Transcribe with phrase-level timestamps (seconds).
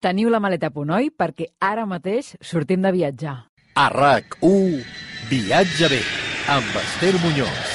[0.00, 1.10] Teniu la maleta a punt, oi?
[1.12, 3.34] Perquè ara mateix sortim de viatjar.
[3.76, 4.78] A RAC1,
[5.28, 5.98] Viatge bé,
[6.48, 7.66] amb Esther Muñoz.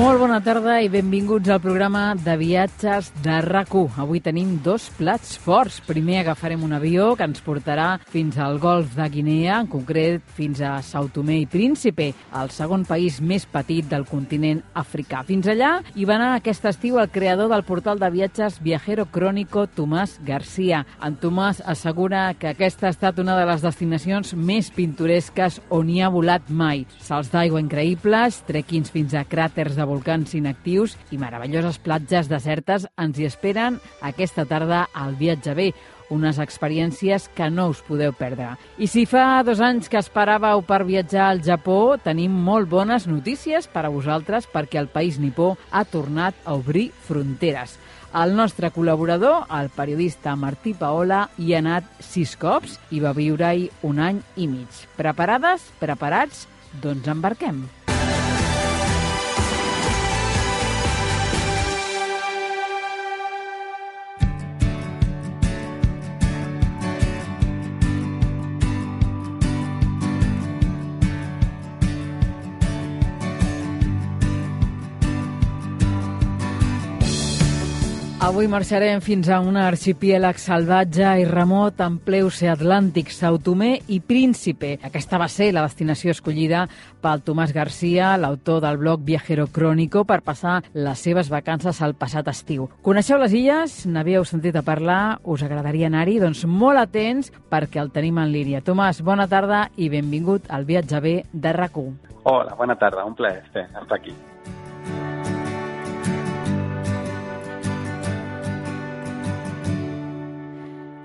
[0.00, 5.36] Molt bona tarda i benvinguts al programa de viatges de rac Avui tenim dos plats
[5.38, 5.80] forts.
[5.86, 10.60] Primer agafarem un avió que ens portarà fins al golf de Guinea, en concret fins
[10.60, 15.22] a Sao Tomé i Príncipe, el segon país més petit del continent africà.
[15.22, 19.66] Fins allà hi va anar aquest estiu el creador del portal de viatges Viajero Crónico,
[19.66, 20.84] Tomàs Garcia.
[21.02, 26.02] En Tomàs assegura que aquesta ha estat una de les destinacions més pintoresques on hi
[26.02, 26.86] ha volat mai.
[26.98, 29.90] Salts d'aigua increïbles, trequins fins a cràters de de
[30.24, 35.72] volcans inactius i meravelloses platges desertes ens hi esperen aquesta tarda al Viatge B,
[36.10, 38.56] unes experiències que no us podeu perdre.
[38.78, 43.66] I si fa dos anys que esperàveu per viatjar al Japó, tenim molt bones notícies
[43.66, 47.78] per a vosaltres perquè el país nipó ha tornat a obrir fronteres.
[48.14, 53.70] El nostre col·laborador, el periodista Martí Paola, hi ha anat sis cops i va viure-hi
[53.82, 54.84] un any i mig.
[54.96, 55.72] Preparades?
[55.80, 56.46] Preparats?
[56.82, 57.64] Doncs embarquem.
[78.24, 83.82] Avui marxarem fins a un arxipièlag salvatge i remot en ple oceà Atlàntic, Sao Tomé
[83.92, 84.78] i Príncipe.
[84.88, 86.62] Aquesta va ser la destinació escollida
[87.04, 92.32] pel Tomàs Garcia, l'autor del blog Viajero Crónico, per passar les seves vacances al passat
[92.32, 92.70] estiu.
[92.80, 93.78] Coneixeu les illes?
[93.84, 95.18] N'havíeu sentit a parlar?
[95.28, 96.16] Us agradaria anar-hi?
[96.24, 98.64] Doncs molt atents perquè el tenim en línia.
[98.64, 103.42] Tomàs, bona tarda i benvingut al viatge B de rac Hola, bona tarda, un plaer
[103.44, 104.16] estar aquí.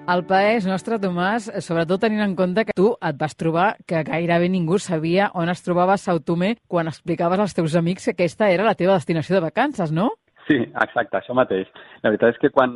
[0.09, 4.00] El paer és nostre, Tomàs, sobretot tenint en compte que tu et vas trobar que
[4.08, 8.47] gairebé ningú sabia on es trobava Sao Tomé quan explicaves als teus amics que aquesta
[8.50, 10.08] era la teva destinació de vacances, no?
[10.47, 11.70] Sí, exacte, això mateix.
[12.02, 12.74] La veritat és que quan,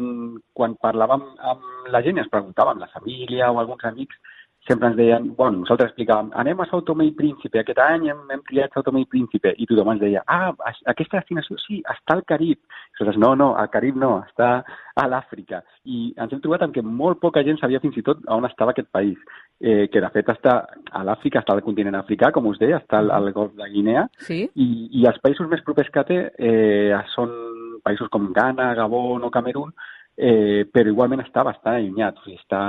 [0.53, 4.21] quan parlàvem amb la gent i ens preguntàvem, la família o alguns amics,
[4.67, 8.21] sempre ens deien, bueno, nosaltres explicàvem, anem a Sao Tomé i Príncipe, aquest any hem,
[8.31, 10.53] hem triat Sao Tomé i Príncipe, i tothom ens deia, ah,
[10.91, 12.61] aquesta destinació sí, està al Carib.
[12.63, 14.51] I nosaltres, no, no, al Carib no, està
[14.95, 15.63] a l'Àfrica.
[15.83, 18.71] I ens hem trobat amb que molt poca gent sabia fins i tot on estava
[18.71, 19.19] aquest país,
[19.59, 20.55] eh, que de fet està
[20.91, 24.07] a l'Àfrica, està al continent africà, com us deia, està al, al golf de Guinea,
[24.29, 24.45] sí?
[24.55, 24.69] i,
[25.01, 27.35] i els països més propers que té eh, són
[27.83, 29.73] països com Ghana, Gabon o Camerún,
[30.17, 32.59] eh, però igualment està bastant allunyat, o sigui, està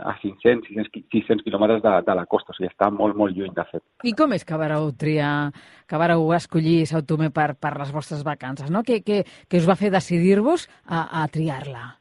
[0.00, 3.52] a 500, 600, 600 quilòmetres de, de la costa, o sigui, està molt, molt lluny,
[3.56, 3.84] de fet.
[4.08, 5.50] I com és que vareu triar,
[5.88, 8.84] que vareu escollir Sao Tomé per, per les vostres vacances, no?
[8.86, 11.94] Què, què, què us va fer decidir-vos a, a triar-la?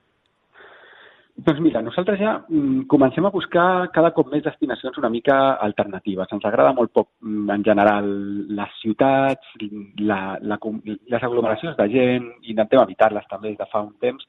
[1.35, 5.35] Doncs mira, nosaltres ja mm, comencem a buscar cada cop més destinacions una mica
[5.65, 6.31] alternatives.
[6.31, 8.07] Ens agrada molt poc, mm, en general,
[8.55, 9.51] les ciutats,
[9.99, 10.57] la, la,
[10.87, 14.23] les aglomeracions de gent, intentem evitar-les també des de fa un temps,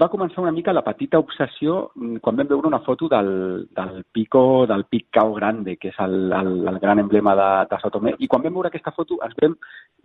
[0.00, 3.30] va començar una mica la petita obsessió mm, quan vam veure una foto del,
[3.76, 7.80] del pico, del pic Cao Grande, que és el, el, el gran emblema de, de
[7.82, 9.56] Sao Tomé, i quan vam veure aquesta foto ens vam,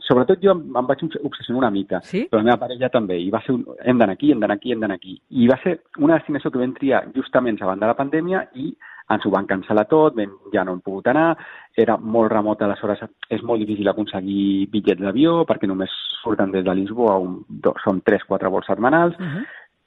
[0.08, 2.26] sobretot jo em, em vaig obsessionar una mica, sí?
[2.30, 4.74] però la meva parella també, i va ser un, hem d'anar aquí, hem d'anar aquí,
[4.74, 7.98] hem d'anar aquí, i va ser una destinació que vam triar justament abans de la
[7.98, 8.74] pandèmia i
[9.14, 11.36] ens ho van cancel·lar tot, ben, ja no hem pogut anar,
[11.78, 15.94] era molt remot, aleshores és molt difícil aconseguir bitllets d'avió perquè només
[16.24, 19.46] surten des de Lisboa, un, dos, són 3-4 vols setmanals, uh -huh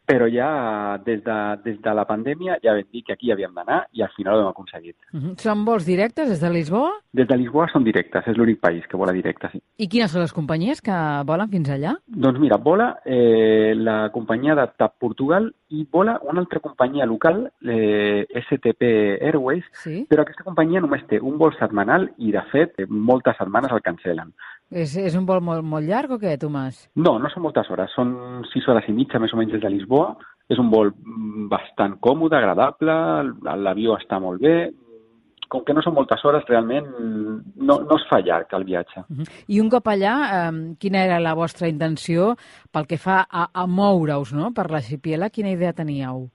[0.08, 3.82] però ja des de, des de la pandèmia ja vam dir que aquí havíem d'anar
[3.92, 4.96] i al final ho hem aconseguit.
[5.12, 5.34] Uh -huh.
[5.44, 6.92] Són vols directes des de Lisboa?
[7.12, 9.60] Des de Lisboa són directes, és l'únic país que vola directe, sí.
[9.76, 10.96] I quines són les companyies que
[11.26, 11.92] volen fins allà?
[12.06, 17.42] Doncs mira, vola eh, la companyia de TAP Portugal i vola una altra companyia local,
[17.62, 18.88] eh, STP
[19.20, 20.04] Airways, sí?
[20.08, 24.32] però aquesta companyia només té un vol setmanal i, de fet, moltes setmanes el cancelen.
[24.70, 26.86] És, és un vol molt, molt llarg o què, Tomàs?
[26.96, 29.72] No, no són moltes hores, són sis hores i mitja més o menys des de
[29.72, 30.12] Lisboa.
[30.48, 30.94] És un vol
[31.52, 32.94] bastant còmode, agradable,
[33.60, 34.70] l'avió està molt bé,
[35.48, 36.88] com que no són moltes hores, realment
[37.56, 39.00] no, no es fa llarg el viatge.
[39.00, 39.28] Uh -huh.
[39.48, 42.36] I un cop allà, eh, quina era la vostra intenció
[42.70, 44.52] pel que fa a, a moure-us no?
[44.52, 45.30] per l'arxipiela?
[45.30, 46.28] Quina idea teníeu?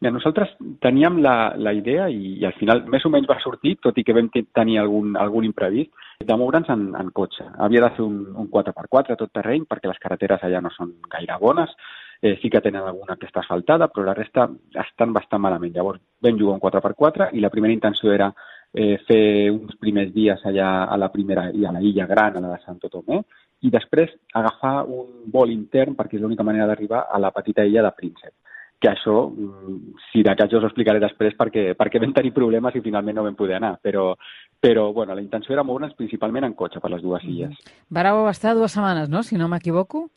[0.00, 0.48] Mira, nosaltres
[0.80, 4.04] teníem la, la idea, i, i al final més o menys va sortir, tot i
[4.04, 5.90] que vam tenir algun, algun imprevist,
[6.24, 7.44] de moure'ns en, en cotxe.
[7.58, 11.38] Havia de ser un, un 4x4 tot terreny perquè les carreteres allà no són gaire
[11.40, 11.74] bones
[12.20, 14.48] eh, sí que tenen alguna que està asfaltada, però la resta
[14.84, 15.74] estan bastant malament.
[15.74, 18.32] Llavors vam jugar un 4x4 i la primera intenció era
[18.72, 22.44] eh, fer uns primers dies allà a la primera i a la illa gran, a
[22.44, 23.22] la de Santo Tomé,
[23.62, 27.82] i després agafar un vol intern, perquè és l'única manera d'arribar a la petita illa
[27.82, 28.34] de Príncep
[28.78, 32.32] que això, mm, si de cas jo us ho explicaré després perquè, perquè vam tenir
[32.32, 34.14] problemes i finalment no vam poder anar, però,
[34.60, 37.34] però bueno, la intenció era moure'ns principalment en cotxe per les dues mm-hmm.
[37.34, 37.74] illes.
[37.90, 40.08] Vareu estar dues setmanes, no?, si no m'equivoco?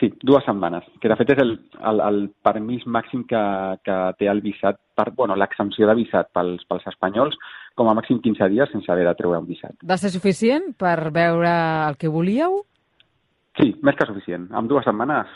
[0.00, 1.52] Sí, dues setmanes, que de fet és el,
[1.90, 3.42] el, el permís màxim que,
[3.84, 7.36] que té el visat, per, bueno, l'exempció de visat pels, pels espanyols,
[7.76, 9.76] com a màxim 15 dies sense haver de treure un visat.
[9.84, 11.52] Va ser suficient per veure
[11.90, 12.62] el que volíeu?
[13.60, 14.46] Sí, més que suficient.
[14.56, 15.28] En dues setmanes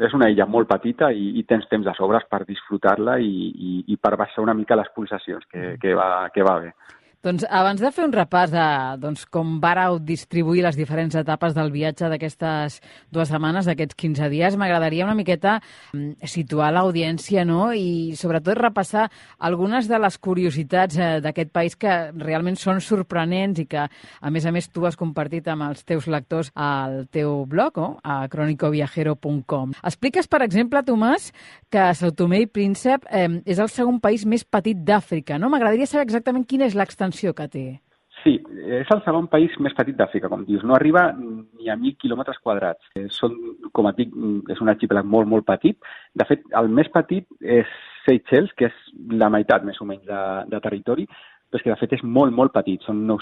[0.00, 3.72] és una illa molt petita i, i tens temps de sobres per disfrutar-la i, i,
[3.92, 6.72] i per baixar una mica les pulsacions, que, que, va, que va bé.
[7.20, 11.68] Doncs abans de fer un repàs de doncs, com vareu distribuir les diferents etapes del
[11.68, 12.78] viatge d'aquestes
[13.12, 15.58] dues setmanes, d'aquests 15 dies, m'agradaria una miqueta
[15.92, 17.74] mm, situar l'audiència no?
[17.76, 23.66] i sobretot repassar algunes de les curiositats eh, d'aquest país que realment són sorprenents i
[23.68, 27.76] que, a més a més, tu has compartit amb els teus lectors al teu blog,
[27.84, 27.90] no?
[28.00, 29.76] a cronicoviajero.com.
[29.84, 31.34] Expliques, per exemple, Tomàs,
[31.68, 35.36] que Sao Tomé i Príncep eh, és el segon país més petit d'Àfrica.
[35.36, 35.52] No?
[35.52, 37.80] M'agradaria saber exactament quina és l'extensió extensió que té.
[38.22, 38.36] Sí,
[38.68, 40.62] és el segon país més petit d'Àfrica, com dius.
[40.64, 42.84] No arriba ni a 1.000 quilòmetres quadrats.
[42.94, 43.36] Eh, són,
[43.72, 44.12] com et dic,
[44.52, 45.78] és un arxipelag molt, molt petit.
[46.14, 47.70] De fet, el més petit és
[48.04, 48.80] Seychelles, que és
[49.16, 50.22] la meitat més o menys de,
[50.52, 51.06] de territori,
[51.50, 52.82] però és que de fet és molt, molt petit.
[52.84, 53.16] Són, no,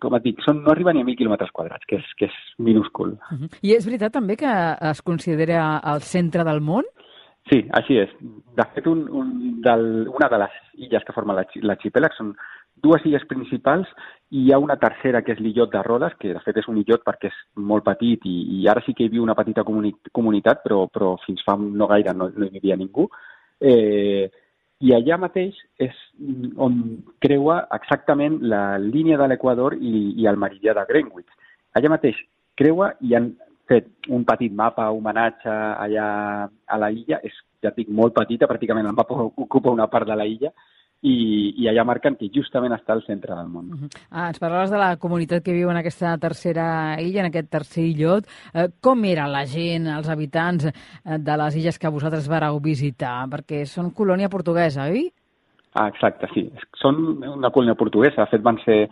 [0.00, 2.38] com et dic, són, no arriba ni a 1.000 quilòmetres quadrats, que és, que és
[2.56, 3.18] minúscul.
[3.18, 3.50] Uh -huh.
[3.60, 4.54] I és veritat també que
[4.92, 6.88] es considera el centre del món?
[7.50, 8.10] Sí, així és.
[8.56, 12.34] De fet, un, un del, una de les illes que formen l'arxipèlag són
[12.82, 13.88] dues illes principals
[14.30, 16.78] i hi ha una tercera que és l'illot de Rodes, que de fet és un
[16.80, 17.38] illot perquè és
[17.70, 21.14] molt petit i, i ara sí que hi viu una petita comuni comunitat, però, però
[21.24, 23.08] fins fa no gaire no, no hi vivia ningú.
[23.60, 24.28] Eh,
[24.84, 25.96] I allà mateix és
[26.56, 26.78] on
[27.24, 31.30] creua exactament la línia de l'Equador i, i el meridià de Greenwich.
[31.74, 32.20] Allà mateix
[32.58, 33.32] creua i han
[33.68, 36.08] fet un petit mapa, homenatge allà
[36.48, 40.16] a la illa, és, ja dic, molt petita, pràcticament el mapa ocupa una part de
[40.16, 40.52] la illa,
[41.06, 43.66] i, i allà marquen que justament està al centre del món.
[43.70, 43.90] Uh -huh.
[44.10, 47.84] ah, ens parlaves de la comunitat que viu en aquesta tercera illa, en aquest tercer
[47.84, 48.26] illot.
[48.54, 50.72] Eh, com era la gent, els habitants eh,
[51.18, 53.28] de les illes que vosaltres vareu visitar?
[53.28, 55.12] Perquè són colònia portuguesa, oi?
[55.74, 56.50] Ah, exacte, sí.
[56.74, 58.22] Són una colònia portuguesa.
[58.22, 58.88] De fet, van ser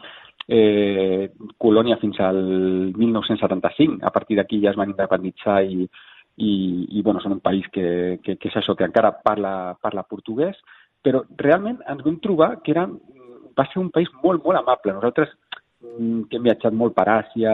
[0.48, 3.98] eh, colònia fins al 1975.
[4.02, 5.88] A partir d'aquí ja es van independitzar i,
[6.36, 6.52] i,
[6.98, 10.56] i bueno, són un país que, que, que és això, que encara parla, parla portuguès,
[11.06, 12.86] però realment ens vam trobar que era,
[13.56, 14.96] va ser un país molt, molt amable.
[14.96, 17.52] Nosaltres mm, que hem viatjat molt per Àsia,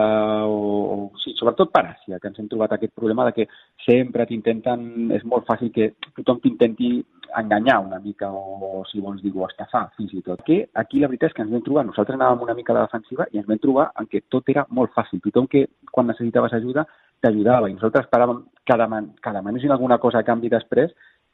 [0.49, 0.61] o,
[0.95, 3.49] o sí, sobretot per Àsia, que ens hem trobat aquest problema de que
[3.85, 6.95] sempre t'intenten, és molt fàcil que tothom t'intenti
[7.37, 10.43] enganyar una mica o, si vols dir, o estafar, fins i tot.
[10.49, 12.89] Que aquí la veritat és que ens vam trobar, nosaltres anàvem una mica a la
[12.89, 15.21] defensiva i ens vam trobar en què tot era molt fàcil.
[15.25, 16.85] Tothom que quan necessitaves ajuda
[17.23, 20.93] t'ajudava i nosaltres deman que demanessin alguna cosa a canvi després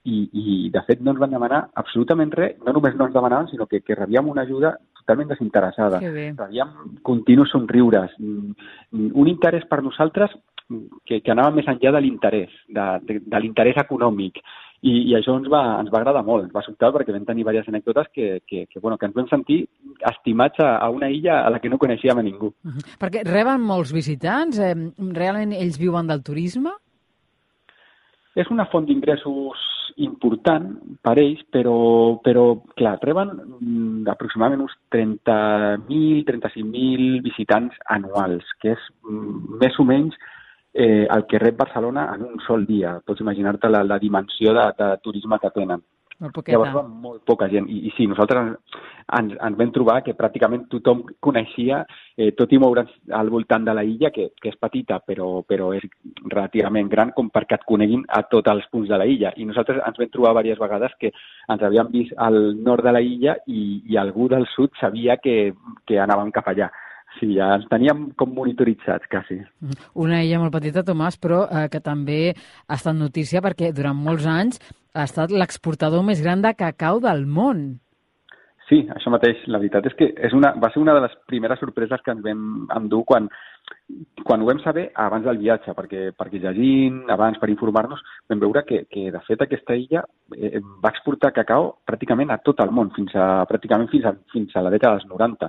[0.09, 3.51] i, i de fet no ens van demanar absolutament res, no només no ens demanaven,
[3.53, 6.01] sinó que, que rebíem una ajuda totalment desinteressada.
[6.03, 6.73] Rebíem
[7.07, 10.33] continus somriures, mm, un interès per nosaltres
[11.05, 14.41] que, que anava més enllà de l'interès, de, de, de l'interès econòmic.
[14.79, 17.43] I, I això ens va, ens va agradar molt, ens va sobtar perquè vam tenir
[17.43, 19.65] diverses anècdotes que, que, que, bueno, que ens vam sentir
[20.13, 22.53] estimats a, a una illa a la que no coneixíem a ningú.
[22.63, 22.85] Uh -huh.
[23.01, 26.71] Perquè reben molts visitants, eh, realment ells viuen del turisme?
[28.39, 29.65] És una font d'ingressos
[30.05, 30.69] important
[31.03, 31.79] per ells, però,
[32.23, 32.45] però
[32.79, 40.19] clar, reben mm, aproximadament uns 30.000, 35.000 visitants anuals, que és mm, més o menys
[40.73, 42.99] eh, el que rep Barcelona en un sol dia.
[43.05, 45.83] Pots imaginar-te la, la dimensió de, de turisme que tenen.
[46.19, 46.57] Molt poqueta.
[46.57, 47.69] Llavors va molt poca gent.
[47.71, 48.49] I, i sí, nosaltres
[49.19, 51.85] ens, ens vam trobar que pràcticament tothom coneixia,
[52.19, 55.71] eh, tot i moure's al voltant de la illa, que, que és petita, però, però
[55.77, 55.87] és
[56.25, 59.33] relativament gran com perquè et coneguin a tots els punts de la illa.
[59.37, 61.13] I nosaltres ens vam trobar diverses vegades que
[61.55, 65.39] ens havíem vist al nord de la illa i, i algú del sud sabia que,
[65.87, 66.73] que anàvem cap allà.
[67.19, 69.41] Sí, ja ens teníem com monitoritzats, quasi.
[69.99, 74.29] Una illa molt petita, Tomàs, però eh, que també ha estat notícia perquè durant molts
[74.31, 74.63] anys
[74.95, 77.69] ha estat l'exportador més gran de cacau del món.
[78.69, 79.41] Sí, això mateix.
[79.49, 82.21] La veritat és que és una, va ser una de les primeres sorpreses que ens
[82.25, 83.31] vam endur quan,
[84.29, 88.67] quan ho vam saber abans del viatge, perquè, perquè llegint, abans per informar-nos, vam veure
[88.69, 90.05] que, que de fet aquesta illa
[90.37, 94.53] eh, va exportar cacau pràcticament a tot el món, fins a, pràcticament fins a, fins
[94.53, 95.49] a la dècada dels 90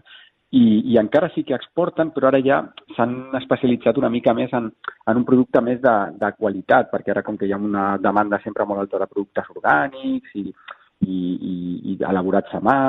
[0.51, 0.63] i,
[0.93, 2.63] i encara sí que exporten, però ara ja
[2.95, 4.71] s'han especialitzat una mica més en,
[5.05, 8.41] en un producte més de, de qualitat, perquè ara com que hi ha una demanda
[8.43, 10.47] sempre molt alta de productes orgànics i,
[11.05, 11.15] i,
[11.51, 11.55] i,
[11.93, 12.79] i elaborats a mà,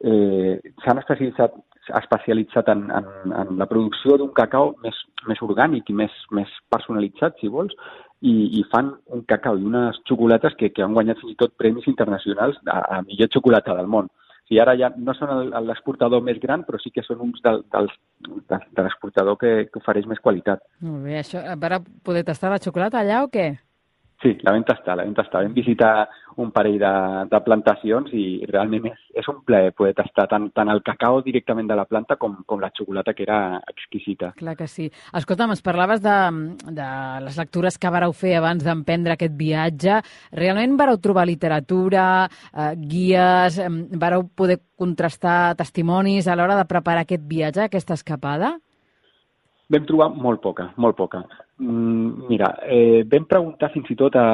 [0.00, 1.60] eh, s'han especialitzat,
[2.00, 3.12] especialitzat en, en,
[3.44, 4.96] en la producció d'un cacau més,
[5.28, 7.76] més orgànic i més, més personalitzat, si vols,
[8.24, 11.52] i, i fan un cacau i unes xocolates que, que han guanyat fins i tot
[11.60, 14.08] premis internacionals a, a millor xocolata del món.
[14.46, 17.94] Sigui, ara ja no són l'exportador més gran, però sí que són uns de, dels,
[18.22, 20.62] de, de l'exportador que, que ofereix més qualitat.
[20.86, 23.48] Molt bé, això, per poder tastar la xocolata allà o què?
[24.22, 25.42] Sí, la venda està, la venda està.
[25.44, 26.08] Vam visitar
[26.40, 26.92] un parell de,
[27.28, 31.68] de plantacions i realment és, és un plaer poder tastar tant, tant el cacau directament
[31.68, 34.32] de la planta com, com la xocolata, que era exquisita.
[34.40, 34.88] Clar que sí.
[35.20, 36.16] Escolta'm, ens parlaves de,
[36.78, 36.90] de
[37.26, 40.00] les lectures que vareu fer abans d'emprendre aquest viatge.
[40.36, 42.06] Realment vareu trobar literatura,
[42.52, 48.56] eh, guies, eh, vareu poder contrastar testimonis a l'hora de preparar aquest viatge, aquesta escapada?
[49.72, 51.24] Vam trobar molt poca, molt poca.
[51.58, 54.24] Mm, mira, eh, vam preguntar fins i tot a,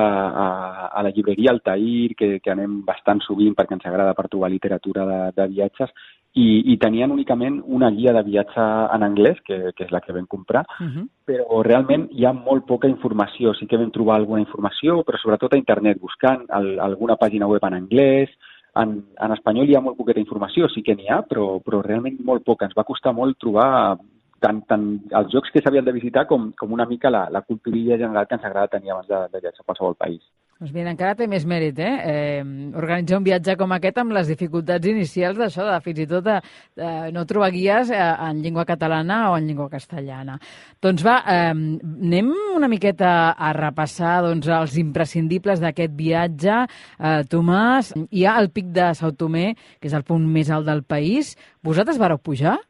[0.42, 0.46] a,
[0.90, 5.06] a la llibreria Altair, que, que anem bastant sovint perquè ens agrada per trobar literatura
[5.06, 5.92] de, de viatges,
[6.34, 8.62] i, i tenien únicament una guia de viatge
[8.96, 11.06] en anglès, que, que és la que vam comprar, uh -huh.
[11.28, 13.54] però realment hi ha molt poca informació.
[13.54, 17.62] Sí que vam trobar alguna informació, però sobretot a internet, buscant el, alguna pàgina web
[17.64, 18.30] en anglès,
[18.74, 22.16] en, en espanyol hi ha molt poqueta informació, sí que n'hi ha, però, però realment
[22.24, 22.64] molt poca.
[22.64, 23.98] Ens va costar molt trobar
[24.42, 24.86] tant, tant
[25.20, 28.38] els jocs que s'havien de visitar com, com una mica la, la culturilla general que
[28.38, 30.22] ens agrada tenir abans de, de viatjar a qualsevol país.
[30.62, 31.94] Doncs mira, encara té més mèrit, eh?
[32.06, 32.42] eh?
[32.78, 36.36] Organitzar un viatge com aquest amb les dificultats inicials d'això, de fins i tot de,
[36.78, 40.38] de no trobar guies eh, en llengua catalana o en llengua castellana.
[40.78, 46.62] Doncs va, eh, anem una miqueta a repassar doncs, els imprescindibles d'aquest viatge.
[46.62, 50.70] Eh, Tomàs, hi ha el pic de Sau Tomé, que és el punt més alt
[50.70, 51.34] del país.
[51.66, 52.60] Vosaltres vareu pujar?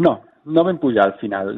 [0.00, 1.54] No, no vam pujar al final.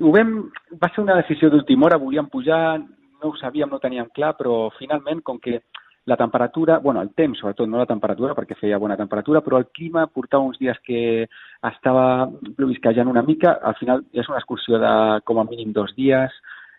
[0.00, 0.34] Ho vam,
[0.82, 4.34] va ser una decisió d'última hora, volíem pujar, no ho sabíem, no ho teníem clar,
[4.38, 5.62] però finalment, com que
[6.04, 9.68] la temperatura, bueno, el temps, sobretot, no la temperatura, perquè feia bona temperatura, però el
[9.70, 11.28] clima portava uns dies que
[11.70, 12.26] estava
[12.56, 13.54] plovisquejant una mica.
[13.62, 14.92] Al final és una excursió de
[15.24, 16.34] com a mínim dos dies,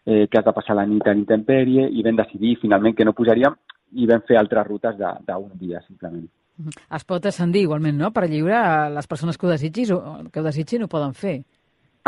[0.06, 3.16] eh, que has de passar la nit en intempèrie, i vam decidir finalment que no
[3.16, 3.56] pujaríem
[3.94, 6.28] i vam fer altres rutes d'un dia, simplement.
[6.94, 8.62] Es pot ascendir igualment, no?, per lliure,
[8.94, 9.92] les persones que ho, desitgis,
[10.32, 11.42] que ho desitgin ho poden fer.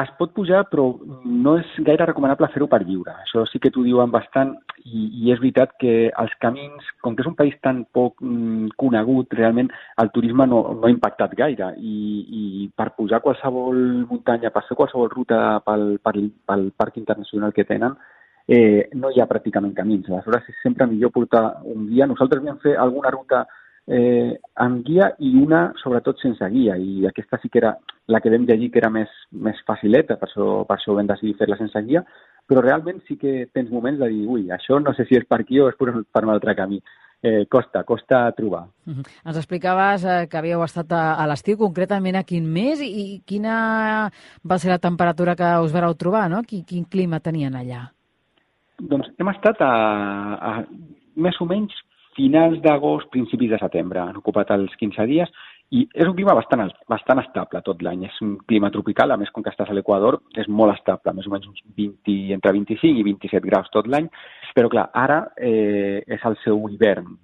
[0.04, 0.90] Es pot pujar, però
[1.24, 3.14] no és gaire recomanable fer-ho per lliure.
[3.24, 4.52] Això sí que t'ho diuen bastant
[4.84, 8.74] i, i és veritat que els camins, com que és un país tan poc mm,
[8.82, 9.72] conegut, realment
[10.04, 11.96] el turisme no, no ha impactat gaire i,
[12.28, 12.42] i
[12.76, 13.80] per pujar qualsevol
[14.12, 17.96] muntanya, per fer qualsevol ruta pel, pel, pel parc internacional que tenen,
[18.52, 20.12] eh, no hi ha pràcticament camins.
[20.12, 22.12] Aleshores és sempre millor portar un guia.
[22.12, 23.46] Nosaltres vam fer alguna ruta
[23.88, 26.78] eh, amb guia i una, sobretot, sense guia.
[26.78, 27.76] I aquesta sí que era
[28.08, 31.38] la que vam llegir que era més, més facileta, per això, per això vam decidir
[31.40, 32.04] fer-la sense guia,
[32.46, 35.42] però realment sí que tens moments de dir, ui, això no sé si és per
[35.42, 36.82] aquí o és per, un altre camí.
[37.26, 38.68] Eh, costa, costa trobar.
[38.86, 39.06] Uh -huh.
[39.26, 43.22] Ens explicaves eh, que havíeu estat a, a l'estiu, concretament a quin mes, i, i
[43.26, 44.12] quina
[44.44, 46.44] va ser la temperatura que us vareu trobar, no?
[46.44, 47.90] Quin, quin clima tenien allà?
[48.80, 49.74] Doncs hem estat a,
[50.36, 50.66] a
[51.16, 51.74] més o menys
[52.16, 54.02] finals d'agost, principis de setembre.
[54.02, 55.32] Han ocupat els 15 dies
[55.76, 58.06] i és un clima bastant, bastant estable tot l'any.
[58.08, 61.28] És un clima tropical, a més, com que estàs a l'Equador, és molt estable, més
[61.28, 64.10] o menys uns 20, entre 25 i 27 graus tot l'any.
[64.56, 67.16] Però, clar, ara eh, és el seu hivern.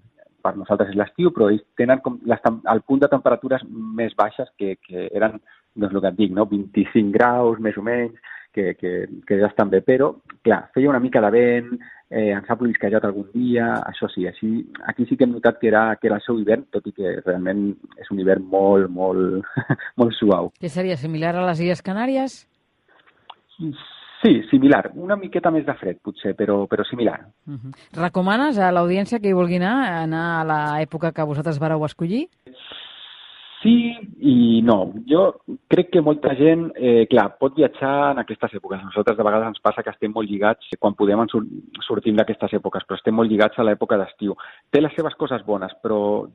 [0.42, 2.42] Per nosaltres és l'estiu, però ells tenen com les,
[2.74, 5.38] el punt de temperatures més baixes que, que eren,
[5.78, 6.48] doncs el que et dic, no?
[6.50, 8.18] 25 graus, més o menys,
[8.52, 10.12] que, que, que ja estan bé, però,
[10.44, 11.70] clar, feia una mica de vent,
[12.12, 14.51] eh, ens ha plovisquejat algun dia, això sí, així,
[14.91, 17.15] aquí sí que hem notat que era, que era el seu hivern, tot i que
[17.24, 19.48] realment és un hivern molt, molt,
[20.01, 20.51] molt suau.
[20.62, 22.41] Què seria, similar a les Illes Canàries?
[24.22, 24.91] Sí, similar.
[25.01, 27.18] Una miqueta més de fred, potser, però, però similar.
[27.48, 27.72] Uh -huh.
[27.98, 32.27] Recomanes a l'audiència que hi vulgui anar, anar a l'època que vosaltres vareu escollir?
[33.62, 33.94] Sí
[34.25, 34.77] i no.
[35.06, 35.25] Jo
[35.70, 38.82] crec que molta gent, eh, clar, pot viatjar en aquestes èpoques.
[38.82, 41.44] Nosaltres de vegades ens passa que estem molt lligats, quan podem sur
[41.86, 44.34] sortim d'aquestes èpoques, però estem molt lligats a l'època d'estiu.
[44.72, 46.25] Té les seves coses bones, però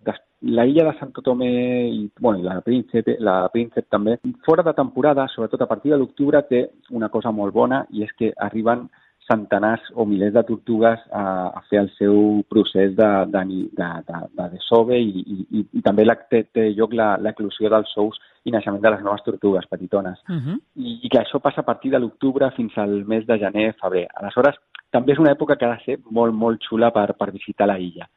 [0.42, 5.26] la illa de Santo Tomé i, bueno, la Príncep, la Príncep també, fora de temporada,
[5.34, 8.86] sobretot a partir de l'octubre, té una cosa molt bona i és que arriben
[9.26, 11.24] centenars o milers de tortugues a,
[11.58, 13.42] a fer el seu procés de, de,
[13.80, 18.20] de, de, de desove i, i, i també la, té, té lloc l'eclusió dels sous
[18.46, 20.18] i naixement de les noves tortugues petitones.
[20.28, 20.58] Uh -huh.
[20.76, 24.06] I, I que això passa a partir de l'octubre fins al mes de gener, febrer.
[24.14, 24.54] Aleshores,
[24.90, 27.78] també és una època que ha de ser molt, molt xula per, per visitar la
[27.78, 28.08] illa.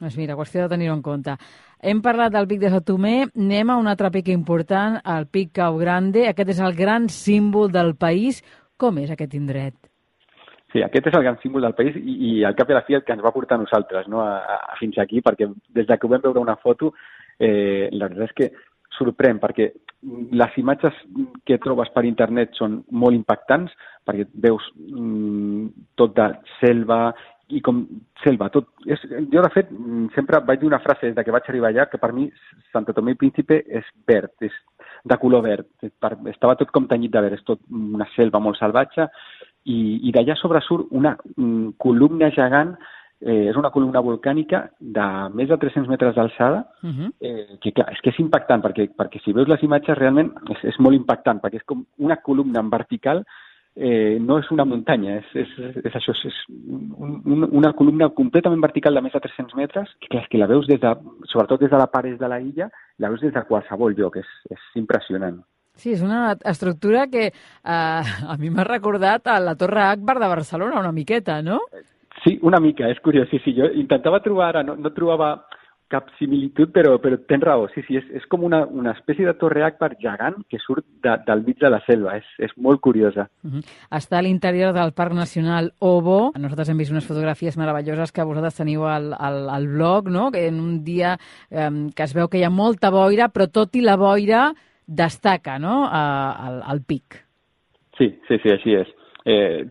[0.00, 1.36] Doncs mira, qüestió de tenir-ho en compte.
[1.80, 5.78] Hem parlat del pic de Sotomé, anem a un altre pic important, el pic Cau
[5.78, 6.28] Grande.
[6.28, 8.42] Aquest és el gran símbol del país.
[8.76, 9.95] Com és aquest indret?
[10.76, 12.84] Sí, aquest és el gran símbol del país i, i al cap i a la
[12.84, 14.20] fi el que ens va portar a nosaltres no?
[14.20, 16.90] a, a, fins aquí, perquè des de que vam veure una foto,
[17.40, 18.50] eh, la veritat és que
[18.98, 19.70] sorprèn, perquè
[20.36, 20.98] les imatges
[21.48, 23.72] que trobes per internet són molt impactants,
[24.04, 26.28] perquè veus mm, tot de
[26.58, 27.00] selva
[27.56, 27.80] i com
[28.20, 28.68] selva, tot...
[28.84, 29.72] És, jo, de fet,
[30.12, 32.28] sempre vaig dir una frase des de que vaig arribar allà, que per mi
[32.68, 34.52] Santo Tomé i Príncipe és verd, és
[35.04, 35.66] de color verd.
[35.80, 39.08] Per, estava tot com tenyit de verd, és tot una selva molt salvatge,
[39.66, 41.16] i, i d'allà sobresurt una
[41.82, 42.76] columna gegant
[43.20, 47.10] eh, és una columna volcànica de més de 300 metres d'alçada, uh -huh.
[47.20, 50.64] eh, que clar, és que és impactant, perquè, perquè si veus les imatges realment és,
[50.64, 53.24] és molt impactant, perquè és com una columna en vertical
[53.76, 58.60] eh, no és una muntanya, és, és, és això, és un, un, una columna completament
[58.60, 61.70] vertical de més de 300 metres, que, clar, que la veus des de, sobretot des
[61.70, 65.42] de la part de la illa, la veus des de qualsevol lloc, és, és impressionant.
[65.76, 67.32] Sí, és una estructura que eh,
[68.32, 71.60] a mi m'ha recordat a la Torre Akbar de Barcelona una miqueta, no?
[72.24, 73.28] Sí, una mica, és curiós.
[73.30, 75.34] Sí, sí, jo intentava trobar ara, no, no trobava
[75.92, 77.68] cap similitud, però, però tens raó.
[77.74, 81.14] Sí, sí, és, és com una, una espècie de torre Akbar gegant que surt de,
[81.26, 82.16] del mig de la selva.
[82.18, 83.28] És, és molt curiosa.
[83.44, 83.62] Uh -huh.
[83.90, 86.32] Està a l'interior del Parc Nacional Obo.
[86.34, 90.30] Nosaltres hem vist unes fotografies meravelloses que vosaltres teniu al, al, al blog, no?
[90.30, 91.16] que en un dia
[91.50, 94.52] eh, que es veu que hi ha molta boira, però tot i la boira
[94.86, 95.86] destaca no?
[95.86, 97.26] a, al, al pic.
[97.96, 98.88] Sí, sí, sí, així és.
[99.26, 99.66] Eh,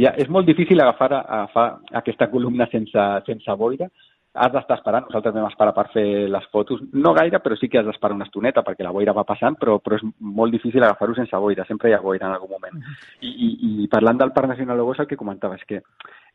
[0.00, 3.90] ja, és molt difícil agafar, agafar aquesta columna sense, sense boira,
[4.34, 7.78] has d'estar esperant, nosaltres vam esperar per fer les fotos, no gaire, però sí que
[7.78, 11.14] has d'esperar una estoneta perquè la boira va passant, però, però és molt difícil agafar-ho
[11.14, 12.82] sense boira, sempre hi ha boira en algun moment.
[13.20, 13.48] I, i,
[13.84, 15.82] i parlant del Parc Nacional Lobos, el que comentava és que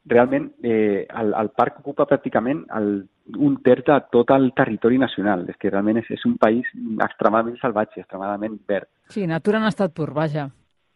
[0.10, 2.94] realment eh, el, el parc ocupa pràcticament el,
[3.36, 5.44] un terç de tot el territori nacional.
[5.52, 6.68] És que realment és, és un país
[7.04, 8.90] extremadament salvatge, extremadament verd.
[9.12, 10.50] Sí, natura en estat pur, vaja.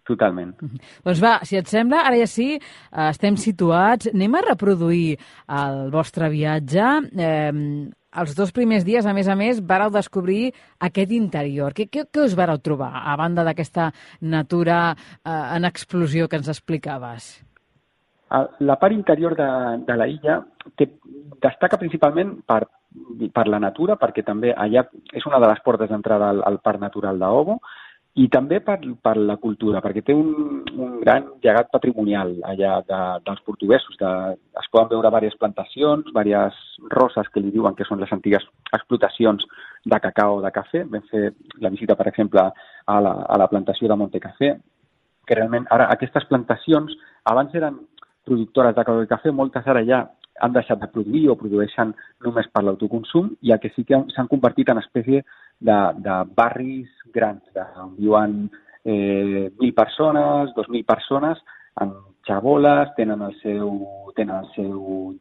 [0.07, 0.51] Totalment.
[1.05, 4.09] Doncs va, si et sembla, ara ja sí, eh, estem situats.
[4.11, 5.17] Anem a reproduir
[5.47, 6.89] el vostre viatge.
[7.15, 7.91] Eh,
[8.21, 10.51] els dos primers dies, a més a més, vareu descobrir
[10.85, 11.73] aquest interior.
[11.73, 13.89] Què, què, què us vareu trobar, a banda d'aquesta
[14.21, 17.33] natura eh, en explosió que ens explicaves?
[18.65, 19.47] La part interior de,
[19.85, 20.39] de la illa
[20.75, 20.87] té,
[21.41, 22.63] destaca principalment per,
[23.33, 26.81] per la natura, perquè també allà és una de les portes d'entrada al, al Parc
[26.81, 27.59] Natural d'Obo,
[28.13, 32.99] i també per, per la cultura, perquè té un, un gran llegat patrimonial allà de,
[33.25, 33.95] dels portuguesos.
[33.97, 34.11] De,
[34.61, 36.59] es poden veure diverses plantacions, diverses
[36.93, 38.45] roses que li diuen que són les antigues
[38.77, 39.47] explotacions
[39.89, 40.83] de cacau o de cafè.
[40.93, 41.31] Vam fer
[41.65, 42.45] la visita, per exemple,
[42.85, 44.53] a la, a la plantació de Montecafé,
[45.25, 46.93] que realment ara aquestes plantacions
[47.31, 47.81] abans eren
[48.27, 50.05] productores de cacau i cafè, moltes ara ja
[50.41, 51.93] han deixat de produir o produeixen
[52.25, 55.21] només per l'autoconsum i el que sí que s'han convertit en espècie
[55.63, 58.37] de, de barris grans, de, on viuen
[58.83, 61.39] eh, mil persones, dos mil persones,
[61.81, 61.93] en
[62.27, 63.69] xaboles, tenen el seu,
[64.15, 65.13] tenen el seu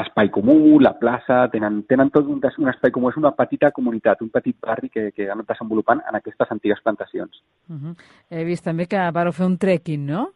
[0.00, 4.22] espai comú, la plaça, tenen, tenen tot un, un espai comú, és una petita comunitat,
[4.22, 7.42] un petit barri que, que han desenvolupant en aquestes antigues plantacions.
[7.68, 7.96] Uh -huh.
[8.30, 10.30] He vist també que vareu fer un trekking, no?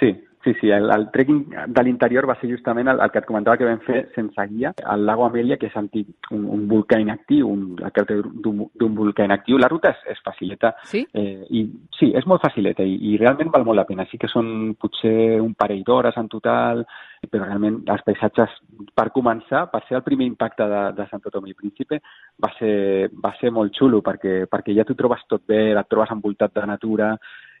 [0.00, 3.26] Sí, Sí, sí, el, el trekking de l'interior va ser justament el, el que et
[3.28, 6.96] comentava que vam fer sense guia al lago Amèlia, que és antic, un, un volcà
[7.02, 9.58] inactiu, un, d'un volcà inactiu.
[9.60, 10.72] La ruta és, és facileta.
[10.88, 11.02] Sí?
[11.12, 11.66] Eh, i,
[11.98, 14.08] sí, és molt facileta i, i realment val molt la pena.
[14.08, 16.86] Sí que són potser un parell d'hores en total,
[17.28, 18.56] però realment els paisatges,
[18.96, 22.00] per començar, per ser el primer impacte de, de Santo Tomé i Príncipe,
[22.40, 26.16] va ser, va ser molt xulo, perquè, perquè ja t'ho trobes tot bé, et trobes
[26.16, 27.12] envoltat de natura,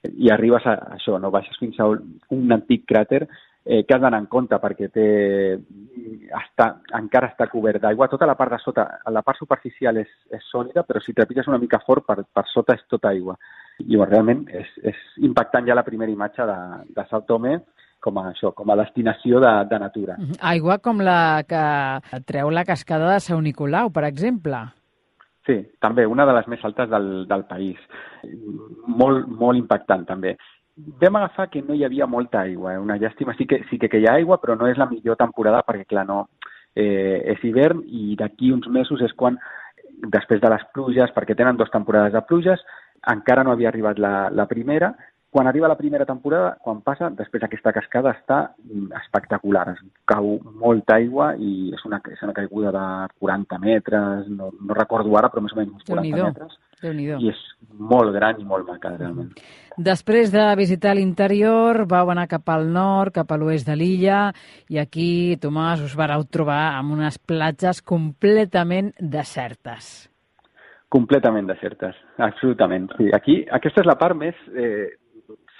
[0.08, 1.30] i arribes a, això, no?
[1.30, 3.26] baixes fins a un, antic cràter
[3.64, 5.06] eh, que has d'anar en compte perquè té,
[6.40, 8.08] està, encara està cobert d'aigua.
[8.12, 11.60] Tota la part de sota, la part superficial és, és sòlida, però si trepitges una
[11.60, 13.36] mica fort, per, per sota és tota aigua.
[13.80, 16.58] I bueno, realment és, és impactant ja la primera imatge de,
[16.96, 17.58] de Sao Tome
[18.00, 20.16] com a, això, com a destinació de, de natura.
[20.48, 24.64] Aigua com la que treu la cascada de Sant Nicolau, per exemple.
[25.48, 27.78] Sí, també, una de les més altes del, del país.
[28.86, 30.34] Molt, molt impactant, també.
[31.00, 32.80] Vam agafar que no hi havia molta aigua, eh?
[32.80, 33.34] una llàstima.
[33.38, 35.86] Sí que, sí que, que hi ha aigua, però no és la millor temporada perquè,
[35.88, 36.26] clar, no,
[36.76, 39.38] eh, és hivern i d'aquí uns mesos és quan,
[40.12, 42.62] després de les pluges, perquè tenen dues temporades de pluges,
[43.10, 44.92] encara no havia arribat la, la primera
[45.30, 49.68] quan arriba la primera temporada, quan passa, després aquesta cascada està mm, espectacular.
[49.76, 52.84] Es cau molta aigua i és una, és una caiguda de
[53.22, 56.58] 40 metres, no, no recordo ara, però més o menys uns 40 metres.
[56.82, 57.40] I és
[57.76, 59.30] molt gran i molt maca, realment.
[59.78, 64.22] Després de visitar l'interior, vau anar cap al nord, cap a l'oest de l'illa,
[64.72, 70.08] i aquí, Tomàs, us vareu trobar amb unes platges completament desertes.
[70.90, 72.88] Completament desertes, absolutament.
[72.98, 74.88] Sí, aquí, aquesta és la part més eh,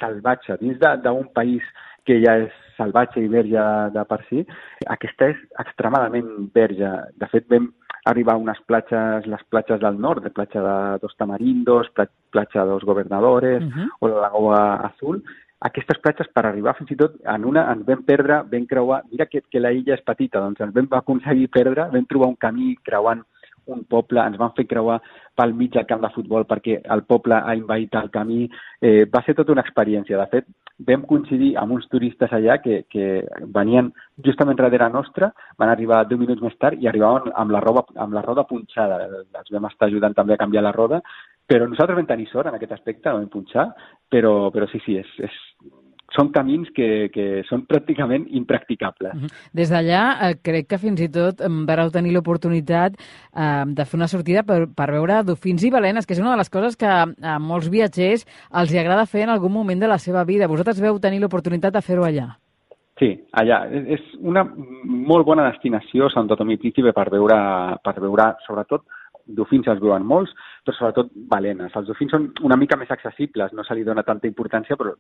[0.01, 0.57] salvatge.
[0.61, 1.63] Dins d'un país
[2.09, 4.45] que ja és salvatge i verge de per si,
[4.89, 6.91] aquesta és extremadament verge.
[7.21, 7.69] De fet, vam
[8.09, 11.93] arribar a unes platges, les platges del nord, de platja de Dos Tamarindos,
[12.33, 13.89] platja dos Gobernadores uh -huh.
[14.01, 15.23] o la Lagoa Azul,
[15.61, 19.27] aquestes platges per arribar fins i tot en una ens vam perdre, vam creuar, mira
[19.27, 22.77] que, que la illa és petita, doncs ens vam aconseguir perdre, vam trobar un camí
[22.83, 23.23] creuant
[23.73, 24.99] un poble, ens van fer creuar
[25.37, 28.45] pel mig del camp de futbol perquè el poble ha invaït el camí.
[28.81, 30.19] Eh, va ser tota una experiència.
[30.21, 30.49] De fet,
[30.87, 33.09] vam coincidir amb uns turistes allà que, que
[33.57, 33.91] venien
[34.25, 35.31] justament darrere nostra,
[35.61, 39.03] van arribar 10 minuts més tard i arribaven amb la, roba, amb la roda punxada.
[39.25, 41.03] Els vam estar ajudant també a canviar la roda,
[41.51, 43.71] però nosaltres vam tenir sort en aquest aspecte, vam punxar,
[44.11, 45.39] però, però sí, sí, és, és
[46.17, 49.31] són camins que, que són pràcticament impracticables.
[49.57, 54.11] Des d'allà, eh, crec que fins i tot vareu tenir l'oportunitat eh, de fer una
[54.11, 57.39] sortida per, per veure dofins i balenes, que és una de les coses que a
[57.39, 58.27] molts viatgers
[58.63, 60.51] els hi agrada fer en algun moment de la seva vida.
[60.51, 62.33] Vosaltres veu tenir l'oportunitat de fer-ho allà.
[63.01, 63.63] Sí, allà.
[63.71, 67.39] És una molt bona destinació, Sant Tomé i Príncipe, per veure,
[67.85, 68.85] per veure sobretot
[69.37, 70.33] dofins es veuen molts,
[70.65, 71.75] però sobretot balenes.
[71.77, 74.95] Els dofins són una mica més accessibles, no se li dona tanta importància, però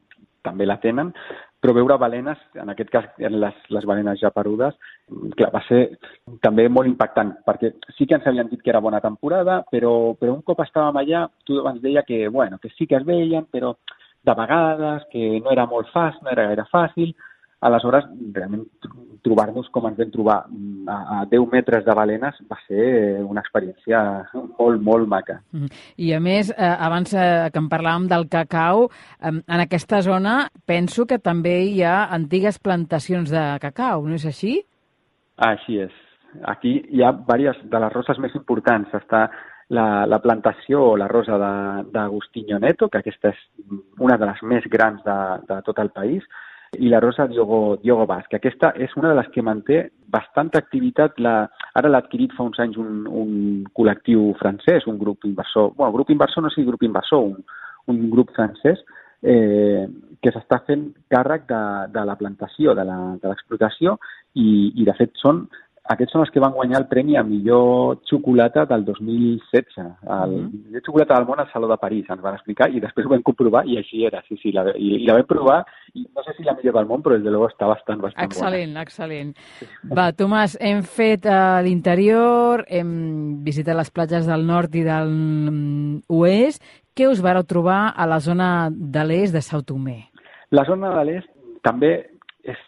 [0.44, 1.12] també la tenen,
[1.60, 4.76] però veure balenes, en aquest cas les, les balenes ja perudes,
[5.36, 5.82] clar, va ser
[6.44, 10.36] també molt impactant, perquè sí que ens havien dit que era bona temporada, però, però
[10.36, 13.74] un cop estàvem allà, tu abans deia que, bueno, que sí que es veien, però
[14.22, 17.14] de vegades, que no era molt fàcil, no era gaire fàcil,
[17.60, 18.64] Aleshores, realment,
[19.24, 23.42] trobar-nos com ens vam trobar mm, a, a 10 metres de balenes va ser una
[23.44, 24.00] experiència
[24.32, 25.40] molt, molt maca.
[25.52, 25.82] Mm -hmm.
[25.96, 28.88] I a més, eh, abans eh, que en parlàvem del cacau,
[29.20, 34.26] eh, en aquesta zona penso que també hi ha antigues plantacions de cacau, no és
[34.26, 34.64] així?
[35.36, 35.92] Així és.
[36.42, 38.88] Aquí hi ha diverses de les roses més importants.
[38.94, 39.30] Està
[39.68, 41.38] la, la plantació o la rosa
[41.92, 43.38] d'Agustinho Neto, que aquesta és
[43.98, 45.18] una de les més grans de,
[45.48, 46.24] de tot el país,
[46.78, 48.34] i la Rosa Diogo, Diogo Basc.
[48.34, 49.80] Aquesta és una de les que manté
[50.12, 51.18] bastanta activitat.
[51.18, 51.34] La,
[51.74, 53.32] ara l'ha adquirit fa uns anys un, un
[53.74, 57.42] col·lectiu francès, un grup inversor, bueno, grup inversor no sigui grup inversor, un,
[57.90, 58.84] un grup francès
[59.22, 59.88] eh,
[60.22, 61.62] que s'està fent càrrec de,
[61.96, 63.96] de la plantació, de l'explotació,
[64.38, 65.48] i, i de fet són
[65.88, 69.78] aquests són els que van guanyar el premi a millor xocolata del 2016.
[69.80, 73.06] El mm millor xocolata del món al Saló de París, ens van explicar, i després
[73.06, 75.58] ho vam comprovar i així era, sí, sí, la, i, i la vam provar,
[75.94, 78.28] i no sé si la millor del món, però des de luego està bastant, bastant
[78.28, 78.84] excel·lent, bona.
[78.84, 79.90] Excel·lent, excel·lent.
[79.98, 82.92] Va, Tomàs, hem fet uh, l'interior, hem
[83.46, 86.62] visitat les platges del nord i del um, oest.
[86.94, 90.04] Què us vareu trobar a la zona de l'est de Sao Tomé?
[90.54, 91.30] La zona de l'est
[91.66, 91.94] també
[92.46, 92.58] és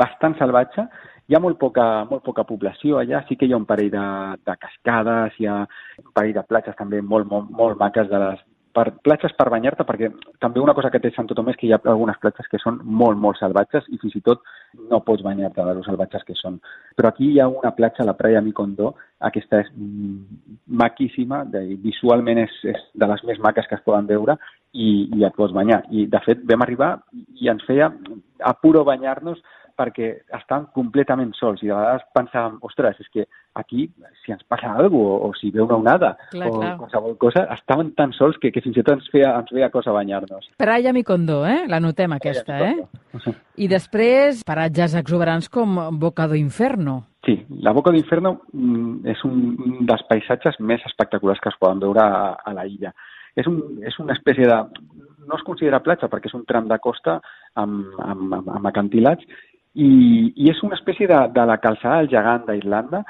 [0.00, 0.86] bastant salvatge,
[1.26, 4.04] hi ha molt poca, molt poca població allà, sí que hi ha un parell de,
[4.46, 5.62] de cascades, hi ha
[6.04, 8.44] un parell de platges també molt, molt, molt maques de les
[8.76, 10.10] per, platges per banyar-te, perquè
[10.42, 12.78] també una cosa que té Santo Tomé és que hi ha algunes platges que són
[12.84, 14.44] molt, molt salvatges i fins i tot
[14.90, 16.60] no pots banyar-te de los salvatges que són.
[16.98, 18.92] Però aquí hi ha una platja, la Praia Micondó,
[19.30, 19.72] aquesta és
[20.66, 24.36] maquíssima, de, visualment és, és de les més maques que es poden veure
[24.72, 25.82] i, i et pots banyar.
[25.90, 26.96] I, de fet, vam arribar
[27.40, 27.90] i ens feia
[28.44, 29.40] a puro banyar-nos
[29.76, 33.86] perquè estan completament sols i de vegades pensàvem, ostres, és que aquí
[34.24, 36.72] si ens passa alguna cosa o, o si ve una onada clar, o clar.
[36.80, 39.94] qualsevol cosa, estaven tan sols que, que fins i tot ens feia, ens feia cosa
[39.96, 40.50] banyar-nos.
[40.60, 41.64] Praia Micondó, eh?
[41.70, 43.34] La notem aquesta, eh?
[43.56, 47.02] I després paratges exuberants com Boca do Inferno.
[47.26, 52.04] Sí, la Boca d'Inferno mm, és un dels paisatges més espectaculars que es poden veure
[52.04, 52.92] a, a la illa.
[53.36, 54.60] És, un, és una espècie de...
[55.26, 57.16] No es considera platja perquè és un tram de costa
[57.58, 59.26] amb, amb, amb acantilats
[59.76, 63.02] i, i és una espècie de, de la calçada del gegant d'Irlanda,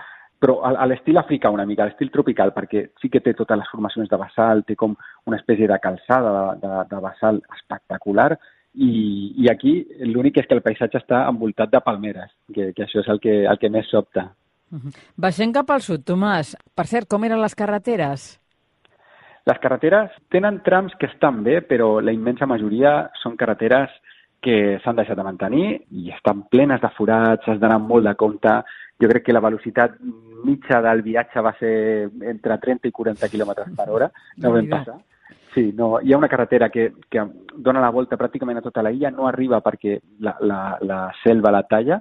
[0.42, 3.60] però a, a l'estil africà una mica, a l'estil tropical, perquè sí que té totes
[3.60, 8.32] les formacions de basal, té com una espècie de calçada de, de, de basal espectacular,
[8.76, 8.90] i,
[9.40, 13.12] i aquí l'únic és que el paisatge està envoltat de palmeres, que, que això és
[13.14, 14.28] el que, el que més sobta.
[14.72, 14.92] Uh -huh.
[15.16, 16.56] Baixem cap al sud, Tomàs.
[16.74, 18.40] Per cert, com eren les carreteres?
[19.46, 23.90] Les carreteres tenen trams que estan bé, però la immensa majoria són carreteres
[24.42, 28.52] que s'han deixat de mantenir i estan plenes de forats, has d'anar molt de compte.
[29.00, 29.98] Jo crec que la velocitat
[30.46, 31.74] mitja del viatge va ser
[32.30, 34.10] entre 30 i 40 km per hora,
[34.42, 34.98] no vam passar.
[35.56, 37.22] Sí, no, hi ha una carretera que, que
[37.56, 41.52] dona la volta pràcticament a tota la illa, no arriba perquè la, la, la selva
[41.54, 41.96] la talla,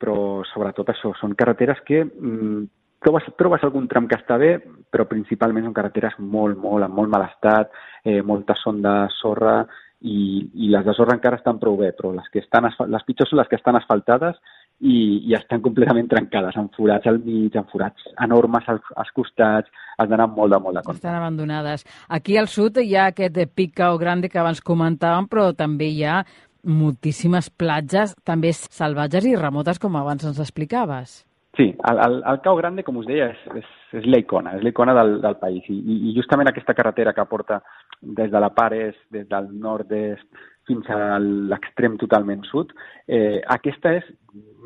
[0.00, 0.16] però
[0.48, 2.62] sobretot això, són carreteres que mm,
[3.04, 4.54] trobes, trobes algun tram que està bé,
[4.90, 9.58] però principalment són carreteres molt, molt, en molt mal estat, eh, molta son de sorra,
[10.06, 10.20] i,
[10.66, 13.40] i les de sorra encara estan prou bé, però les, que estan, les pitjors són
[13.40, 14.38] les que estan asfaltades
[14.80, 19.84] i, i estan completament trencades, amb forats al mig, amb forats enormes als, als costats,
[19.96, 21.00] has d'anar molt de molt de compte.
[21.00, 21.86] Estan abandonades.
[22.08, 26.04] Aquí al sud hi ha aquest pic Cau Grande que abans comentàvem, però també hi
[26.04, 26.20] ha
[26.66, 31.22] moltíssimes platges, també salvatges i remotes, com abans ens explicaves.
[31.56, 34.92] Sí, el, el, el Cau Grande, com us deia, és, és, és l'icona, és l'icona
[34.96, 35.64] del, del país.
[35.72, 35.78] I,
[36.10, 37.62] I justament aquesta carretera que porta
[38.02, 40.26] des de la Pares, des del nord-est
[40.68, 42.74] fins a l'extrem totalment sud,
[43.08, 44.08] eh, aquesta és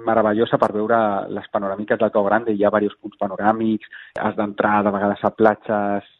[0.07, 0.99] meravellosa per veure
[1.31, 2.57] les panoràmiques del Cau Grande.
[2.57, 3.87] Hi ha diversos punts panoràmics,
[4.19, 6.11] has d'entrar de vegades a platges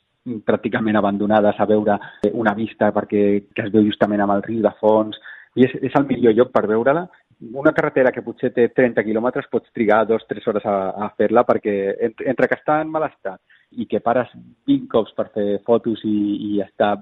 [0.47, 1.97] pràcticament abandonades a veure
[2.31, 3.25] una vista perquè
[3.57, 5.19] que es veu justament amb el riu de fons,
[5.59, 7.09] i és, és el millor lloc per veure-la
[7.41, 10.77] una carretera que potser té 30 quilòmetres pots trigar dos o tres hores a,
[11.07, 11.75] a fer-la perquè
[12.09, 13.41] entre, entre que està en mal estat
[13.81, 14.29] i que pares
[14.69, 16.17] 20 cops per fer fotos i,
[16.51, 16.97] i estar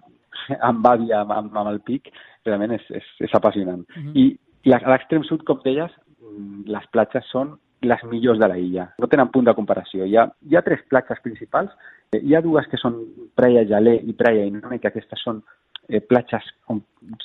[0.71, 2.13] amb àvia amb, amb, amb el pic,
[2.47, 3.85] realment és, és, és apassionant.
[3.89, 4.09] Uh mhm.
[4.09, 4.13] -huh.
[4.15, 8.59] I, i a l'extrem sud, com deies, mm, les platges són les millors de la
[8.59, 8.89] illa.
[8.99, 10.05] No tenen punt de comparació.
[10.05, 11.71] Hi ha, hi ha tres platges principals.
[12.13, 12.97] Hi ha dues que són
[13.35, 15.43] Praia Gelé i Praia Iname, que aquestes són
[15.89, 16.83] eh, platges, on,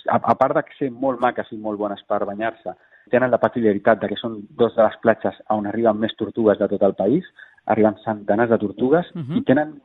[0.08, 2.76] a, a part de ser molt maques i molt bones per banyar-se,
[3.12, 6.68] tenen la peculiaritat de que són dos de les platges on arriben més tortugues de
[6.68, 7.26] tot el país,
[7.66, 9.38] arriben centenars de tortugues, uh -huh.
[9.38, 9.80] i tenen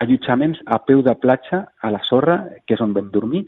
[0.00, 3.46] allotjaments a peu de platja a la sorra, que és on vam dormir,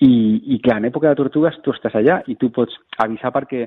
[0.00, 3.66] i, i que en època de tortugues tu estàs allà i tu pots avisar perquè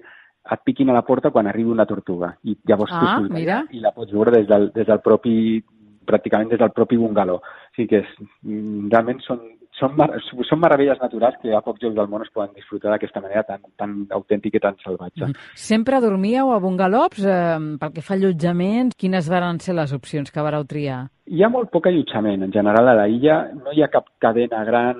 [0.51, 2.35] et piquin a la porta quan arribi una tortuga.
[2.43, 3.63] I llavors ah, tu mira.
[3.71, 5.63] i la pots veure des del, des del propi
[6.07, 7.35] pràcticament des del propi bungalow.
[7.35, 9.43] O sigui que és, realment són
[9.81, 10.09] són, mar
[10.47, 13.63] són meravelles naturals que a pocs llocs del món es poden disfrutar d'aquesta manera tan,
[13.79, 15.25] tan autèntica i tan salvatge.
[15.25, 15.55] Mm -hmm.
[15.55, 17.19] Sempre dormíeu a bungalows?
[17.19, 21.09] Eh, pel que fa allotjament, quines van ser les opcions que vareu triar?
[21.25, 22.43] Hi ha molt poc allotjament.
[22.43, 24.95] En general, a la illa no hi ha cap cadena gran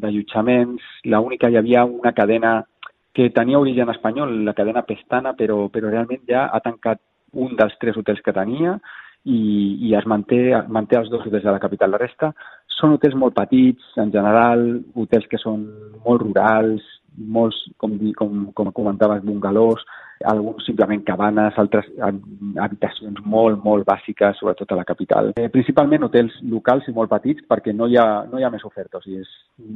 [0.00, 0.82] d'allotjaments.
[1.04, 2.64] L'única hi havia una cadena
[3.12, 7.00] que tenia origen espanyol, la cadena Pestana, però, però realment ja ha tancat
[7.32, 8.78] un dels tres hotels que tenia
[9.24, 11.90] i, i es manté, manté els dos hotels de la capital.
[11.90, 12.32] La resta
[12.76, 15.64] són hotels molt petits, en general, hotels que són
[16.04, 16.84] molt rurals,
[17.16, 19.84] molts, com, com, com comentaves, bungalows,
[20.24, 25.32] alguns simplement cabanes, altres habitacions molt, molt bàsiques, sobretot a la capital.
[25.36, 28.64] Eh, principalment hotels locals i molt petits perquè no hi ha, no hi ha més
[28.68, 29.00] oferta.
[29.00, 29.32] O sigui, és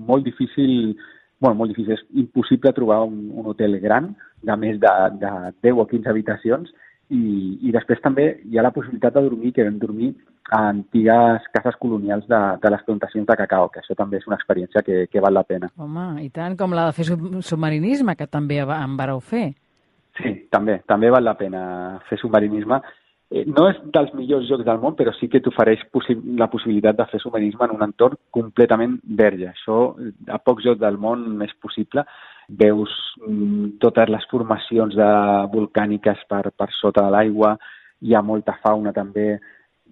[0.09, 0.95] molt difícil,
[1.41, 5.35] bueno, molt difícil, és impossible trobar un, un hotel gran de més de, de
[5.69, 6.73] 10 o 15 habitacions
[7.11, 7.23] i,
[7.69, 10.15] i després també hi ha la possibilitat de dormir, que vam dormir
[10.51, 14.39] a antigues cases colonials de, de les plantacions de cacau, que això també és una
[14.41, 15.71] experiència que, que val la pena.
[15.79, 19.51] Home, i tant, com la de fer submarinisme, que també en vareu fer.
[20.19, 21.63] Sí, també, també val la pena
[22.09, 22.81] fer submarinisme
[23.31, 26.99] eh, no és dels millors jocs del món, però sí que t'ofereix possi la possibilitat
[26.99, 29.53] de fer submarinisme en un entorn completament verge.
[29.53, 29.79] Això
[30.29, 32.05] a pocs jocs del món és possible.
[32.51, 32.91] Veus
[33.23, 35.11] mm, totes les formacions de
[35.55, 37.55] volcàniques per, per sota de l'aigua,
[38.03, 39.37] hi ha molta fauna també,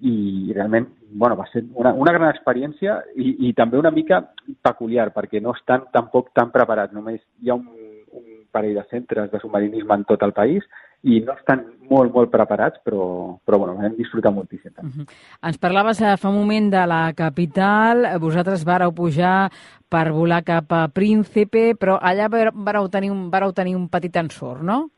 [0.01, 4.21] i realment bueno, va ser una, una gran experiència i, i també una mica
[4.63, 6.93] peculiar, perquè no estan tampoc tan preparats.
[6.95, 7.69] Només hi ha un,
[8.13, 10.67] un parell de centres de submarinisme en tot el país
[11.07, 14.73] i no estan molt, molt preparats, però, però bueno, hem disfrutat moltíssim.
[14.77, 15.07] Uh -huh.
[15.49, 19.51] Ens parlaves eh, fa un moment de la capital, vosaltres vareu pujar
[19.89, 24.63] per volar cap a Príncipe, però allà vareu tenir un, vareu tenir un petit ensort,
[24.63, 24.91] no?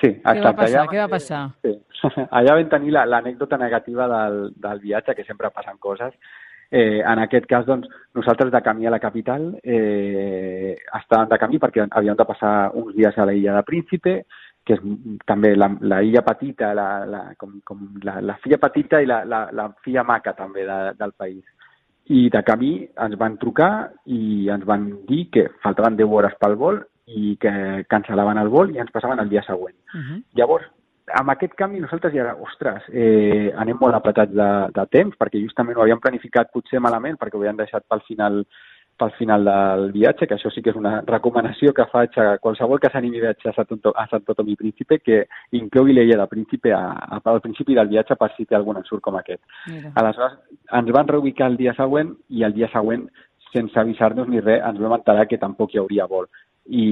[0.00, 0.38] Sí, exacte.
[0.38, 0.80] Què va passar?
[0.80, 1.42] Allà, Què va passar?
[1.64, 1.74] Sí.
[2.38, 6.16] Allà vam tenir l'anècdota la, negativa del, del viatge, que sempre passen coses,
[6.76, 7.86] Eh, en aquest cas, doncs,
[8.18, 12.96] nosaltres de camí a la capital eh, estàvem de camí perquè havíem de passar uns
[12.96, 14.14] dies a la illa de Príncipe,
[14.66, 14.80] que és
[15.28, 19.20] també la, la illa petita, la, la, com, com la, la filla petita i la,
[19.28, 21.44] la, la filla maca també de, del país.
[22.10, 22.72] I de camí
[23.06, 23.70] ens van trucar
[24.10, 28.72] i ens van dir que faltaven 10 hores pel vol i que cancel·laven el vol
[28.74, 29.76] i ens passaven el dia següent.
[29.92, 30.22] Uh -huh.
[30.34, 30.64] Llavors,
[31.20, 35.76] amb aquest canvi nosaltres ja ostres, eh, anem molt apretats de, de temps, perquè justament
[35.76, 38.44] ho havíem planificat potser malament, perquè ho havíem deixat pel final
[38.96, 42.78] pel final del viatge, que això sí que és una recomanació que faig a qualsevol
[42.78, 45.24] que s'animi a viatjar a Sant, a Sant Tom i Príncipe, que
[45.58, 49.02] inclogui l'illa de Príncipe a, a, al principi del viatge per si té algun ensurt
[49.02, 49.42] com aquest.
[49.66, 49.92] Mira.
[50.00, 50.38] Aleshores,
[50.80, 53.08] ens van reubicar el dia següent i el dia següent,
[53.50, 56.30] sense avisar-nos ni res, ens vam enterar que tampoc hi hauria vol.
[56.64, 56.84] I,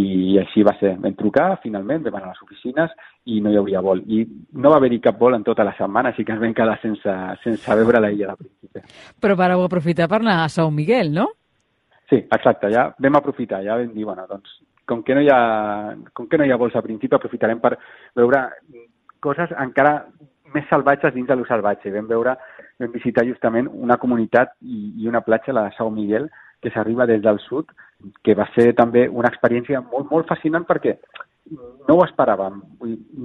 [0.00, 0.96] i així va ser.
[0.98, 2.94] Vam trucar, finalment, vam anar a les oficines
[3.30, 4.02] i no hi hauria vol.
[4.06, 4.24] I
[4.58, 7.16] no va haver-hi cap vol en tota la setmana, així que ens vam quedar sense,
[7.44, 8.82] sense veure la illa de Príncipe.
[9.22, 11.28] Però vareu aprofitar per anar a São Miguel, no?
[12.10, 15.38] Sí, exacte, ja vam aprofitar, ja vam dir, bueno, doncs, com que no hi ha,
[16.14, 17.74] com que no hi ha vols a principi, aprofitarem per
[18.18, 18.42] veure
[19.22, 19.98] coses encara
[20.54, 21.90] més salvatges dins de lo salvatge.
[21.94, 22.36] Vam veure,
[22.80, 26.30] vam visitar justament una comunitat i, i una platja, la de São Miguel,
[26.62, 27.70] que s'arriba des del sud,
[28.22, 30.96] que va ser també una experiència molt, molt fascinant perquè
[31.88, 32.60] no ho esperàvem.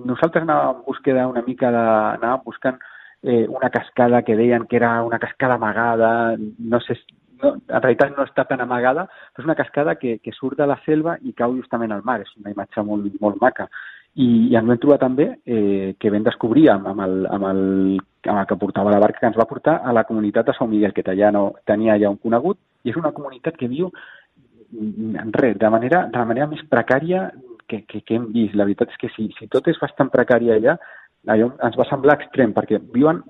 [0.07, 1.85] Nosaltres anàvem en búsqueda una mica de...
[2.17, 2.77] anàvem buscant
[3.23, 6.97] eh, una cascada que deien que era una cascada amagada, no sé,
[7.41, 10.67] no, en realitat no està tan amagada, però és una cascada que, que surt de
[10.69, 12.21] la selva i cau justament al mar.
[12.21, 13.67] És una imatge molt, molt maca.
[14.11, 17.61] I, i ens vam trobar també eh, que vam descobrir amb, amb, el, amb, el,
[18.27, 20.67] amb el que portava la barca que ens va portar a la comunitat de São
[20.67, 25.31] Miguel, que tenia, no, tenia ja un conegut, i és una comunitat que viu mm,
[25.37, 27.29] res, de manera, de la manera més precària
[27.67, 28.57] que, que, que hem vist.
[28.57, 30.77] La veritat és que si, si tot és bastant precari allà,
[31.31, 33.23] allò ens va semblar extrem, perquè viuen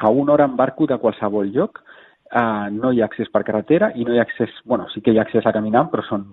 [0.00, 1.82] a una hora en barco de qualsevol lloc,
[2.30, 5.12] eh, no hi ha accés per carretera i no hi ha accés, bueno, sí que
[5.12, 6.26] hi ha accés a caminant, però són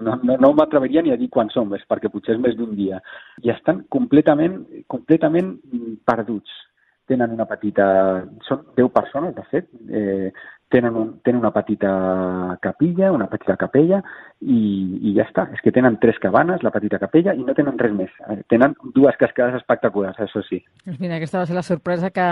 [0.00, 2.74] no, no, no m'atreviria ni a dir quan som, és perquè potser és més d'un
[2.76, 3.00] dia.
[3.44, 5.54] I estan completament, completament
[6.08, 6.54] perduts.
[7.10, 7.84] Tenen una petita...
[8.46, 9.68] Són 10 persones, de fet.
[9.90, 10.30] Eh,
[10.72, 11.92] tenen, un, tenen una petita
[12.64, 14.00] capilla, una petita capella,
[14.42, 14.58] i,
[15.06, 15.44] i ja està.
[15.54, 18.10] És que tenen tres cabanes, la petita capella, i no tenen res més.
[18.26, 20.58] Eh, Tenen dues cascades espectaculars, això sí.
[20.86, 22.26] Doncs mira, aquesta va ser la sorpresa que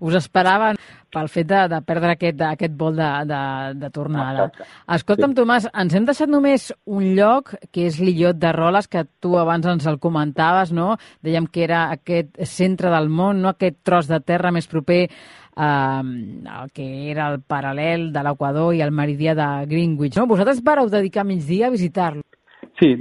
[0.00, 0.78] us esperaven
[1.12, 3.42] pel fet de, de perdre aquest, aquest vol de, de,
[3.82, 4.46] de tornada.
[4.48, 4.70] Exacte.
[4.96, 5.38] Escolta'm, Sí.
[5.42, 9.66] Tomàs, ens hem deixat només un lloc, que és l'illot de Roles, que tu abans
[9.68, 10.96] ens el comentaves, no?
[11.24, 13.52] Dèiem que era aquest centre del món, no?
[13.52, 15.06] aquest tros de terra més proper
[15.56, 16.02] eh,
[16.62, 20.16] el que era el paral·lel de l'Equador i el meridià de Greenwich.
[20.18, 20.26] No?
[20.30, 22.22] Vosaltres vareu dedicar migdia a visitar-lo.
[22.80, 22.94] Sí,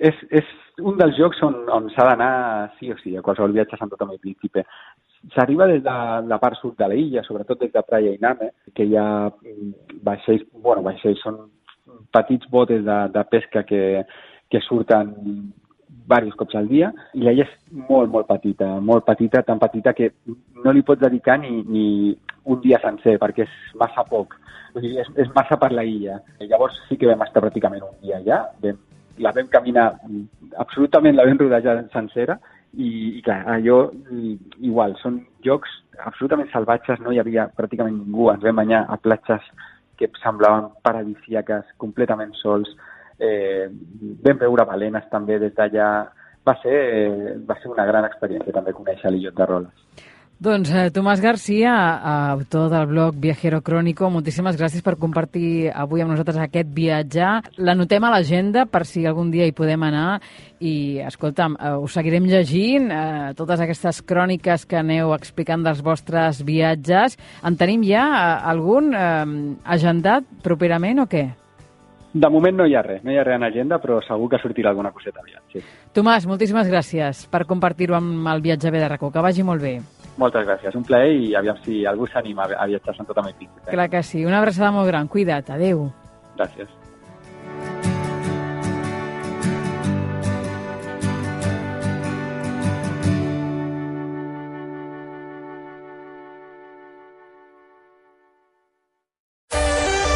[0.00, 0.48] és, és
[0.80, 2.32] un dels llocs on, on s'ha d'anar
[2.78, 4.64] sí o sí, a qualsevol viatge a Santo Tomé i Príncipe.
[5.34, 8.88] S'arriba des de la part sud de l'illa, sobretot des de Praia i Name, que
[8.88, 11.44] hi ha mm, vaixells, bueno, vaixells són
[12.12, 14.02] petits botes de, de pesca que,
[14.50, 15.12] que surten
[16.02, 17.52] diversos cops al dia i l'illa és
[17.88, 20.12] molt, molt petita, molt petita, tan petita que
[20.64, 21.86] no li pots dedicar ni, ni
[22.44, 24.34] un dia sencer perquè és massa poc.
[24.74, 26.18] Vull dir, és, és massa per la illa.
[26.40, 28.80] I llavors sí que vam estar pràcticament un dia allà, vam,
[29.22, 29.86] la vam caminar,
[30.62, 32.38] absolutament la vam rodejar sencera
[32.72, 33.84] i, i clar, allò
[34.64, 35.70] igual, són llocs
[36.06, 39.44] absolutament salvatges, no hi havia pràcticament ningú, ens vam banyar a platges
[40.00, 42.70] que semblaven paradisíaques, completament sols,
[43.22, 43.68] eh,
[44.26, 45.90] vam veure balenes també des d'allà,
[46.46, 50.08] va ser, eh, va ser una gran experiència també conèixer l'illot de Roles.
[50.42, 51.72] Doncs eh, Tomàs Garcia,
[52.32, 57.28] autor del blog Viajero Crónico, moltíssimes gràcies per compartir avui amb nosaltres aquest viatge.
[57.62, 60.16] L'anotem a l'agenda per si algun dia hi podem anar
[60.58, 66.42] i, escolta'm, eh, us seguirem llegint eh, totes aquestes cròniques que aneu explicant dels vostres
[66.42, 67.14] viatges.
[67.46, 69.22] En tenim ja eh, algun eh,
[69.78, 71.28] agendat properament o què?
[72.12, 74.40] De moment no hi ha res, no hi ha res en agenda, però segur que
[74.42, 75.62] sortirà alguna coseta aviat, sí.
[75.96, 79.10] Tomàs, moltíssimes gràcies per compartir-ho amb el viatge bé de racó.
[79.10, 79.78] Que vagi molt bé.
[80.20, 83.70] Moltes gràcies, un plaer i aviam si algú s'anima a viatjar a Sant i Príncipe.
[83.70, 84.26] Clar que sí.
[84.26, 85.08] Una abraçada molt gran.
[85.08, 85.50] Cuida't.
[85.56, 85.88] Adéu.
[86.36, 86.68] Gràcies.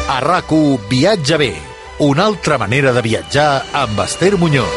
[0.07, 0.49] A rac
[0.89, 1.51] Viatge bé,
[1.99, 4.69] una altra manera de viatjar amb Esther Muñoz.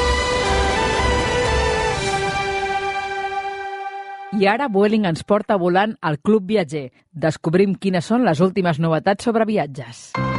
[4.41, 6.89] I ara Vueling ens porta volant al Club Viatger.
[7.13, 10.13] Descobrim quines són les últimes novetats sobre viatges.
[10.17, 10.30] I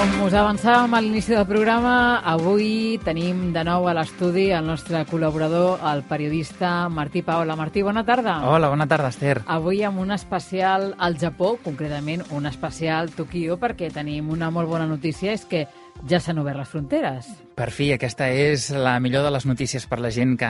[0.00, 5.02] com us avançàvem a l'inici del programa, avui tenim de nou a l'estudi el nostre
[5.10, 7.52] col·laborador, el periodista Martí Paola.
[7.58, 8.38] Martí, bona tarda.
[8.48, 9.42] Hola, bona tarda, Esther.
[9.44, 14.88] Avui amb un especial al Japó, concretament un especial Tokio, perquè tenim una molt bona
[14.88, 15.66] notícia, és que
[16.08, 17.28] ja s'han obert les fronteres.
[17.60, 20.48] Per fi, aquesta és la millor de les notícies per la gent que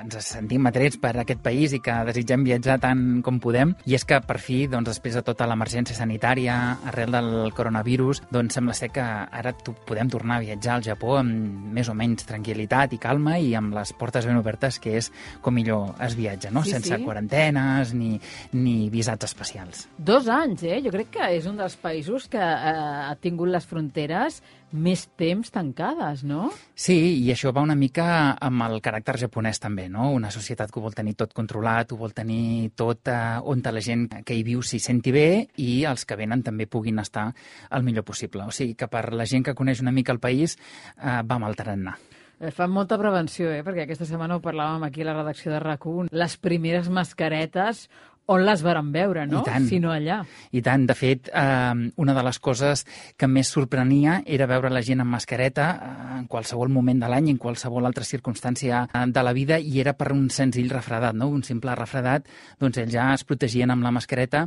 [0.00, 3.72] ens sentim atrets per aquest país i que desitgem viatjar tant com podem.
[3.88, 6.56] I és que, per fi, doncs, després de tota l'emergència sanitària
[6.90, 9.54] arrel del coronavirus, doncs sembla ser que ara
[9.88, 13.74] podem tornar a viatjar al Japó amb més o menys tranquil·litat i calma i amb
[13.76, 16.64] les portes ben obertes, que és com millor es viatja, no?
[16.64, 17.02] Sí, Sense sí.
[17.04, 18.14] quarantenes ni,
[18.52, 19.86] ni visats especials.
[19.96, 20.80] Dos anys, eh?
[20.84, 22.76] Jo crec que és un dels països que eh,
[23.08, 24.40] ha tingut les fronteres
[24.70, 26.48] més temps tancades, no?
[26.78, 30.10] Sí, i això va una mica amb el caràcter japonès també, no?
[30.14, 33.82] Una societat que ho vol tenir tot controlat, ho vol tenir tot eh, on la
[33.82, 37.32] gent que hi viu s'hi senti bé i els que venen també puguin estar
[37.70, 38.46] el millor possible.
[38.46, 41.56] O sigui que per la gent que coneix una mica el país eh, va el
[41.56, 41.96] tarannà.
[42.40, 43.60] Eh, fan molta prevenció, eh?
[43.60, 47.90] perquè aquesta setmana ho parlàvem aquí a la redacció de rac Les primeres mascaretes
[48.30, 49.40] on les varen veure, no?
[49.42, 49.66] I tant.
[49.68, 50.20] Si no allà.
[50.54, 50.86] I tant.
[50.86, 52.84] De fet, eh, una de les coses
[53.18, 57.32] que més sorprenia era veure la gent amb mascareta eh, en qualsevol moment de l'any,
[57.34, 61.28] en qualsevol altra circumstància eh, de la vida, i era per un senzill refredat, no?
[61.28, 62.28] un simple refredat.
[62.60, 64.46] Doncs ells ja es protegien amb la mascareta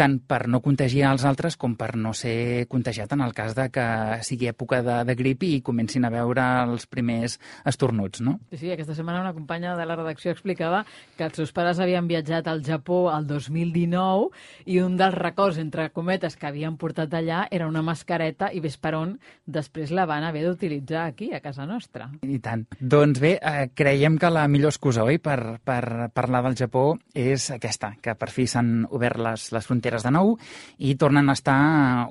[0.00, 3.68] tant per no contagiar els altres com per no ser contagiat en el cas de
[3.72, 3.86] que
[4.26, 7.36] sigui època de, de grip i comencin a veure els primers
[7.68, 8.38] estornuts, no?
[8.50, 10.82] Sí, sí, aquesta setmana una companya de la redacció explicava
[11.18, 14.30] que els seus pares havien viatjat al Japó el 2019
[14.66, 18.78] i un dels records, entre cometes, que havien portat allà era una mascareta i ves
[18.80, 19.14] per on
[19.46, 22.10] després la van haver d'utilitzar aquí, a casa nostra.
[22.22, 22.66] I tant.
[22.80, 27.50] Doncs bé, eh, creiem que la millor excusa, oi, per, per parlar del Japó és
[27.54, 30.36] aquesta, que per fi s'han obert les, les fronteres de nou
[30.78, 31.60] i tornen a estar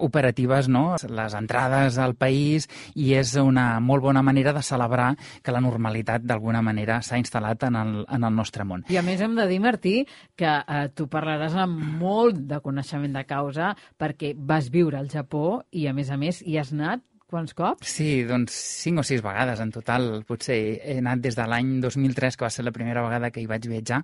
[0.06, 0.96] operatives no?
[1.10, 6.26] les entrades al país i és una molt bona manera de celebrar que la normalitat
[6.26, 8.86] d'alguna manera s'ha instal·lat en el, en el nostre món.
[8.90, 9.96] I a més hem de dir, Martí,
[10.40, 15.62] que eh, tu parlaràs amb molt de coneixement de causa perquè vas viure al Japó
[15.72, 17.86] i, a més a més, hi has anat Quants cops?
[17.86, 20.24] Sí, doncs cinc o sis vegades en total.
[20.26, 23.46] Potser he anat des de l'any 2003, que va ser la primera vegada que hi
[23.50, 24.00] vaig viatjar,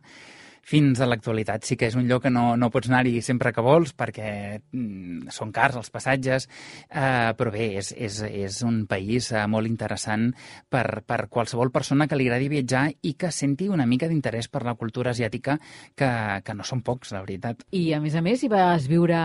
[0.66, 1.63] fins a l'actualitat.
[1.68, 5.30] Sí que és un lloc que no, no pots anar-hi sempre que vols perquè mm,
[5.34, 6.47] són cars els passatges,
[6.89, 10.32] eh, però bé, és, és, és un país eh, molt interessant
[10.72, 14.63] per, per qualsevol persona que li agradi viatjar i que senti una mica d'interès per
[14.66, 15.59] la cultura asiàtica,
[15.95, 16.09] que,
[16.45, 17.61] que no són pocs, la veritat.
[17.72, 19.20] I, a més a més, hi vas viure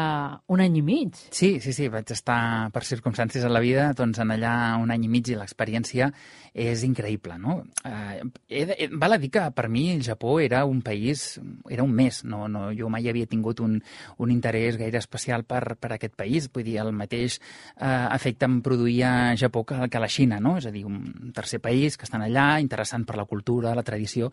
[0.53, 1.25] un any i mig.
[1.33, 5.09] Sí, sí, sí, vaig estar per circumstàncies a la vida, doncs en allà un any
[5.09, 6.11] i mig i l'experiència
[6.53, 7.61] és increïble, no?
[7.87, 11.30] Eh, he, he, val a dir que per mi el Japó era un país
[11.71, 13.79] era un mes, no, no, jo mai havia tingut un,
[14.19, 17.39] un interès gaire especial per, per aquest país, vull dir, el mateix
[17.77, 20.57] eh, efecte em produïa Japó que, que la Xina, no?
[20.61, 24.31] és a dir, un tercer país que estan allà, interessant per la cultura, la tradició,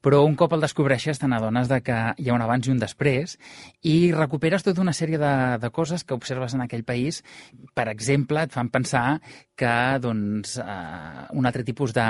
[0.00, 2.80] però un cop el descobreixes te n'adones de que hi ha un abans i un
[2.80, 3.36] després
[3.82, 7.22] i recuperes tota una sèrie de, de coses que observes en aquell país.
[7.74, 9.20] Per exemple, et fan pensar
[9.58, 12.06] que doncs, eh, un altre tipus de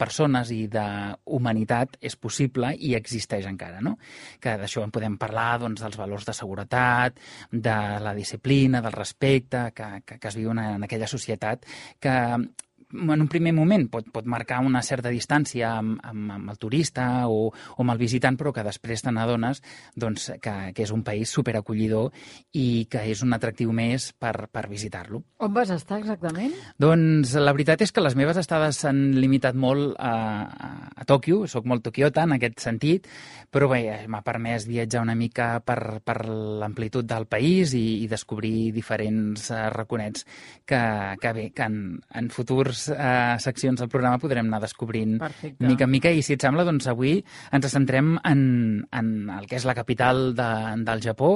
[0.00, 0.86] persones i de
[1.24, 3.69] humanitat és possible i existeix encara.
[3.84, 3.96] No?
[4.42, 9.68] Que d'això en podem parlar doncs, dels valors de seguretat, de la disciplina, del respecte
[9.74, 11.66] que, que, que es viu en, en aquella societat
[12.00, 12.16] que
[12.92, 17.06] en un primer moment pot, pot marcar una certa distància amb, amb, amb el turista
[17.28, 19.62] o, o amb el visitant, però que després te n'adones
[19.94, 22.10] doncs, que, que és un país superacollidor
[22.58, 25.22] i que és un atractiu més per, per visitar-lo.
[25.40, 26.54] On vas estar exactament?
[26.80, 30.14] Doncs la veritat és que les meves estades s'han limitat molt a,
[30.50, 30.70] a,
[31.02, 33.08] a Tòquio, sóc molt toquiota en aquest sentit,
[33.50, 38.70] però bé, m'ha permès viatjar una mica per, per l'amplitud del país i, i descobrir
[38.74, 40.26] diferents uh, raconets
[40.66, 40.80] que,
[41.20, 41.80] que bé, que en,
[42.16, 45.66] en futurs eh, seccions del programa podrem anar descobrint Perfecte.
[45.66, 47.18] mica en mica i si et sembla, doncs avui
[47.52, 48.42] ens centrem en,
[48.96, 50.48] en el que és la capital de,
[50.86, 51.32] del Japó,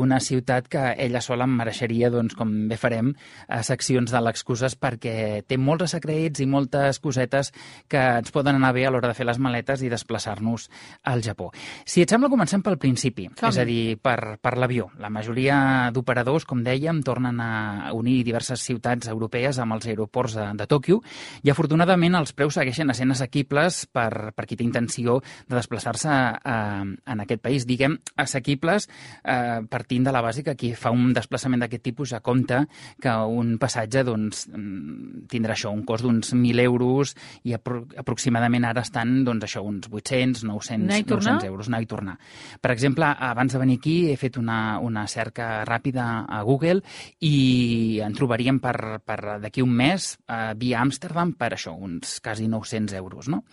[0.00, 3.12] una ciutat que ella sola em mereixeria, doncs, com bé farem,
[3.48, 7.52] a seccions de l'excuses perquè té molts secrets i moltes cosetes
[7.88, 10.68] que ens poden anar bé a l'hora de fer les maletes i desplaçar-nos
[11.04, 11.50] al Japó.
[11.84, 13.50] Si et sembla, comencem pel principi, Som.
[13.50, 14.90] és a dir, per, per l'avió.
[15.00, 20.46] La majoria d'operadors, com dèiem, tornen a unir diverses ciutats europees amb els aeroports de,
[20.58, 21.00] de Tòquio Tòquio
[21.44, 27.22] i afortunadament els preus segueixen sent assequibles per, per qui té intenció de desplaçar-se en
[27.22, 27.66] aquest país.
[27.68, 28.88] Diguem, assequibles
[29.22, 32.64] eh, partint de la base que qui fa un desplaçament d'aquest tipus ja compta
[33.00, 37.14] que un passatge doncs, mm, tindrà això, un cost d'uns 1.000 euros
[37.44, 42.16] i apro aproximadament ara estan doncs, això, uns 800, 900, 900 euros, anar i tornar.
[42.60, 46.80] Per exemple, abans de venir aquí he fet una, una cerca ràpida a Google
[47.20, 52.48] i en trobaríem per, per d'aquí un mes eh, via Amsterdam per això, uns quasi
[52.48, 53.28] 900 euros.
[53.28, 53.44] No?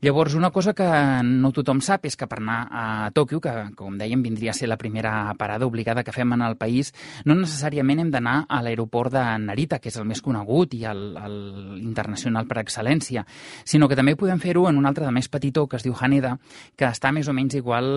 [0.00, 0.88] Llavors, una cosa que
[1.24, 4.68] no tothom sap és que per anar a Tòquio, que com dèiem vindria a ser
[4.70, 6.94] la primera parada obligada que fem en el país,
[7.28, 11.02] no necessàriament hem d'anar a l'aeroport de Narita, que és el més conegut i el,
[11.20, 11.36] el
[11.82, 13.26] internacional per excel·lència,
[13.64, 16.36] sinó que també podem fer-ho en un altre de més petitó que es diu Haneda,
[16.76, 17.90] que està més o menys igual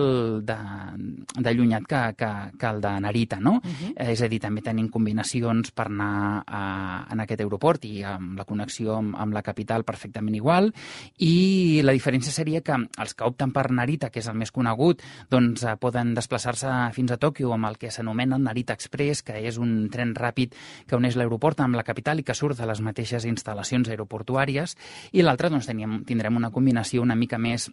[0.44, 0.58] de,
[1.38, 3.56] de llunyat que, que, que el de Narita, no?
[3.64, 3.92] Uh -huh.
[3.96, 8.44] És a dir, també tenim combinacions per anar a, en aquest aeroport i amb la
[8.54, 10.70] connexió amb, amb la capital perfectament igual,
[11.18, 15.02] i la diferència seria que els que opten per Narita, que és el més conegut,
[15.30, 19.38] doncs eh, poden desplaçar-se fins a Tòquio amb el que s'anomena el Narita Express, que
[19.44, 20.54] és un tren ràpid
[20.88, 24.76] que uneix l'aeroport amb la capital i que surt de les mateixes instal·lacions aeroportuàries,
[25.12, 25.68] i l'altre doncs,
[26.08, 27.70] tindrem una combinació una mica més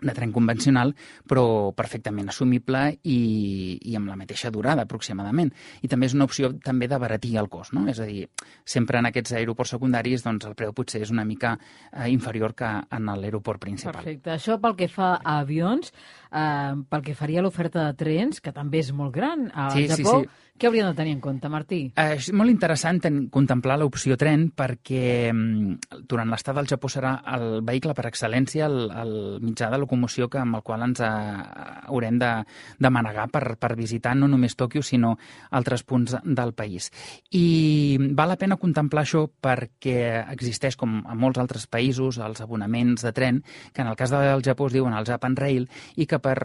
[0.00, 0.94] de tren convencional,
[1.28, 3.18] però perfectament assumible i,
[3.90, 5.52] i amb la mateixa durada, aproximadament.
[5.82, 7.86] I també és una opció també d'abaratir el cost, no?
[7.90, 8.26] És a dir,
[8.64, 12.68] sempre en aquests aeroports secundaris doncs, el preu potser és una mica eh, inferior que
[12.68, 14.00] en l'aeroport principal.
[14.00, 14.34] Perfecte.
[14.36, 15.92] Això pel que fa a avions,
[16.30, 20.20] eh, pel que faria l'oferta de trens, que també és molt gran al sí, Japó,
[20.22, 20.54] sí, sí.
[20.58, 21.80] què hauríem de tenir en compte, Martí?
[21.94, 27.18] Eh, és molt interessant ten, contemplar l'opció tren perquè mm, durant l'estat al Japó serà
[27.36, 31.08] el vehicle per excel·lència, el, el mitjà de locomoció que, amb el qual ens eh,
[31.88, 32.30] haurem de,
[32.78, 35.16] de manegar per, per visitar no només Tòquio, sinó
[35.50, 36.92] altres punts del país.
[37.32, 43.02] I val la pena contemplar això perquè existeix, com a molts altres països, els abonaments
[43.02, 46.20] de tren, que en el cas del Japó es diuen el Japan Rail, i que
[46.20, 46.38] per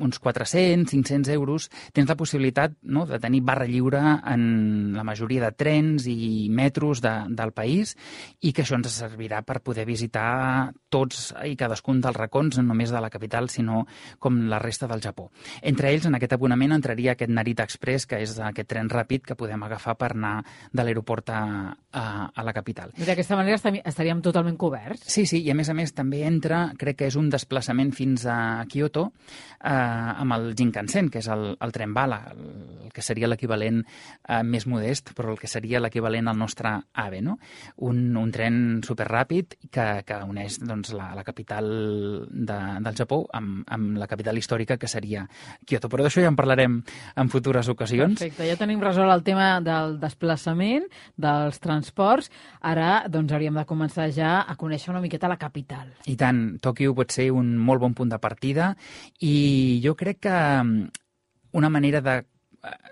[0.00, 5.44] uns 400, 500 euros, tens la possibilitat no, de tenir barra lliure en la majoria
[5.46, 7.96] de trens i metros de, del país
[8.40, 12.90] i que això ens servirà per poder visitar tots i cadascun dels racons, no només
[12.90, 13.84] de la capital, sinó
[14.18, 15.30] com la resta del Japó.
[15.62, 19.38] Entre ells, en aquest abonament entraria aquest Narita Express, que és aquest tren ràpid que
[19.38, 20.40] podem agafar per anar
[20.72, 21.42] de l'aeroport a,
[21.92, 22.94] a, a la capital.
[22.98, 25.06] I d'aquesta manera estaríem totalment coberts?
[25.10, 28.26] Sí, sí, i a més a més també entra, crec que és un desplaçament fins
[28.26, 29.10] a Kyoto,
[29.60, 29.89] eh,
[30.20, 32.44] amb el Jinkansen, que és el, el tren bala, el,
[32.86, 36.72] el que seria l'equivalent eh, més modest, però el que seria l'equivalent al nostre
[37.04, 37.36] AVE, no?
[37.86, 41.70] Un, un tren superràpid que, que uneix doncs, la, la capital
[42.30, 45.26] de, del Japó amb, amb la capital històrica, que seria
[45.66, 45.90] Kyoto.
[45.90, 46.80] Però d'això ja en parlarem
[47.16, 48.18] en futures ocasions.
[48.18, 50.86] Perfecte, ja tenim resolt el tema del desplaçament,
[51.20, 52.30] dels transports.
[52.60, 55.92] Ara doncs, hauríem de començar ja a conèixer una miqueta la capital.
[56.10, 58.72] I tant, Tòquio pot ser un molt bon punt de partida
[59.20, 60.90] i jo crec que mm,
[61.52, 62.24] una manera de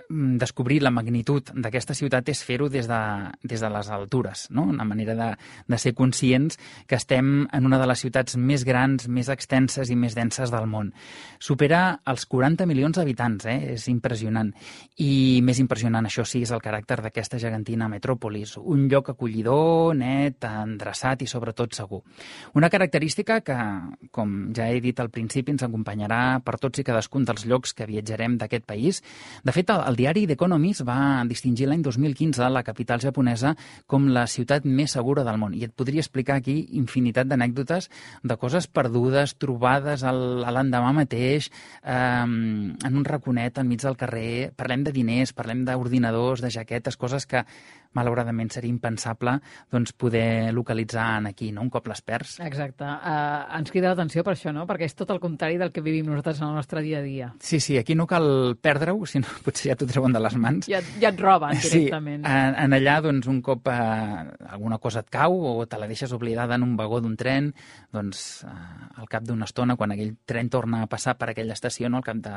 [0.09, 3.01] descobrir la magnitud d'aquesta ciutat és fer-ho des, de,
[3.45, 4.65] des de les altures, no?
[4.73, 5.29] una manera de,
[5.69, 6.57] de ser conscients
[6.89, 10.65] que estem en una de les ciutats més grans, més extenses i més denses del
[10.71, 10.93] món.
[11.39, 13.75] Supera els 40 milions d'habitants, eh?
[13.75, 14.55] és impressionant.
[15.05, 20.49] I més impressionant, això sí, és el caràcter d'aquesta gegantina metròpolis, un lloc acollidor, net,
[20.49, 22.01] endreçat i sobretot segur.
[22.57, 23.59] Una característica que,
[24.15, 27.87] com ja he dit al principi, ens acompanyarà per tots i cadascun dels llocs que
[27.89, 29.03] viatjarem d'aquest país.
[29.45, 33.55] De fet, el, el diari The Economist va distingir l'any 2015 la capital japonesa
[33.87, 35.57] com la ciutat més segura del món.
[35.59, 37.91] I et podria explicar aquí infinitat d'anècdotes
[38.23, 41.51] de coses perdudes, trobades l'endemà mateix,
[41.83, 44.53] eh, en un raconet enmig del carrer.
[44.57, 47.45] Parlem de diners, parlem d'ordinadors, de jaquetes, coses que
[47.97, 49.39] malauradament seria impensable
[49.73, 51.63] doncs, poder localitzar en aquí, no?
[51.63, 52.39] un cop les perds.
[52.45, 52.85] Exacte.
[52.85, 54.67] Uh, ens crida l'atenció per això, no?
[54.69, 57.31] perquè és tot el contrari del que vivim nosaltres en el nostre dia a dia.
[57.41, 60.69] Sí, sí, aquí no cal perdre-ho, sinó potser ja t'ho treuen de les mans.
[60.71, 62.25] Ja, ja et roben directament.
[62.25, 65.89] Sí, en, en allà, doncs, un cop eh, alguna cosa et cau o te la
[65.91, 67.53] deixes oblidada en un vagó d'un tren,
[67.95, 71.91] doncs, eh, al cap d'una estona, quan aquell tren torna a passar per aquella estació,
[71.91, 72.35] no, al cap de,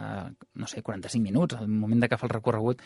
[0.61, 2.81] no sé, 45 minuts, al moment de que fa el recorregut,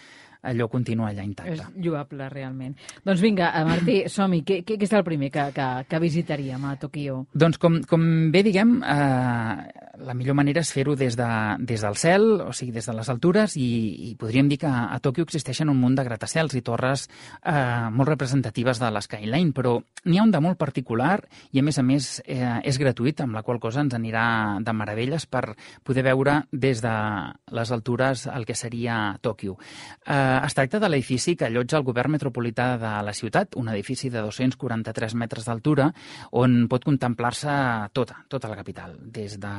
[0.46, 1.56] allò continua allà intacte.
[1.56, 2.55] És lloable, realment.
[3.06, 4.42] Doncs vinga, eh, Martí, som-hi.
[4.48, 7.26] Què, què, què és el primer que, que, que visitaríem a Tokio?
[7.34, 11.28] Doncs com, com bé diguem, eh, la millor manera és fer-ho des, de,
[11.60, 13.70] des del cel, o sigui, des de les altures, i,
[14.10, 17.06] i podríem dir que a, Tòquio existeixen un munt de gratacels i torres
[17.46, 19.76] eh, molt representatives de l'Skyline, però
[20.06, 21.20] n'hi ha un de molt particular
[21.52, 24.26] i, a més a més, eh, és gratuït, amb la qual cosa ens anirà
[24.66, 25.44] de meravelles per
[25.86, 26.96] poder veure des de
[27.56, 29.58] les altures el que seria Tòquio.
[30.06, 34.10] Eh, es tracta de l'edifici que allotja el govern metropolità de la ciutat, un edifici
[34.10, 35.92] de 243 metres d'altura,
[36.32, 37.56] on pot contemplar-se
[37.94, 39.54] tota, tota la capital, des de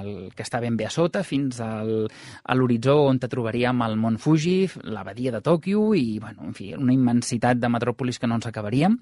[0.00, 2.06] el que està ben bé a sota fins al,
[2.44, 4.56] a l'horitzó on te trobaríem el Mont Fuji,
[4.94, 8.48] la badia de Tòquio i, bueno, en fi, una immensitat de metròpolis que no ens
[8.50, 8.96] acabaríem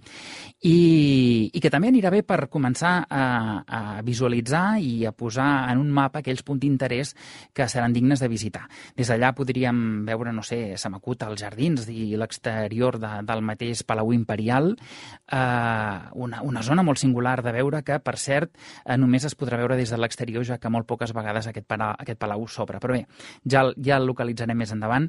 [0.62, 3.25] i, i que també anirà bé per començar a,
[3.66, 7.14] a visualitzar i a posar en un mapa aquells punts d'interès
[7.53, 8.66] que seran dignes de visitar.
[8.97, 14.12] Des d'allà podríem veure, no sé, se els jardins i l'exterior de, del mateix Palau
[14.12, 18.53] Imperial, eh, una, una zona molt singular de veure que, per cert,
[18.85, 21.93] eh, només es podrà veure des de l'exterior, ja que molt poques vegades aquest, para,
[21.99, 22.81] aquest palau s'obre.
[22.83, 23.03] Però bé,
[23.45, 25.09] ja, ja el localitzarem més endavant.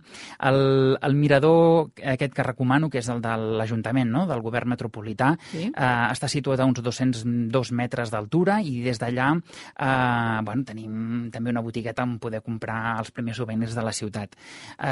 [0.49, 4.25] El, el mirador aquest que recomano, que és el de l'Ajuntament, no?
[4.29, 5.67] del govern metropolità, sí.
[5.69, 11.53] eh, està situat a uns 202 metres d'altura i des d'allà eh, bueno, tenim també
[11.53, 14.37] una botigueta on poder comprar els primers souvenirs de la ciutat.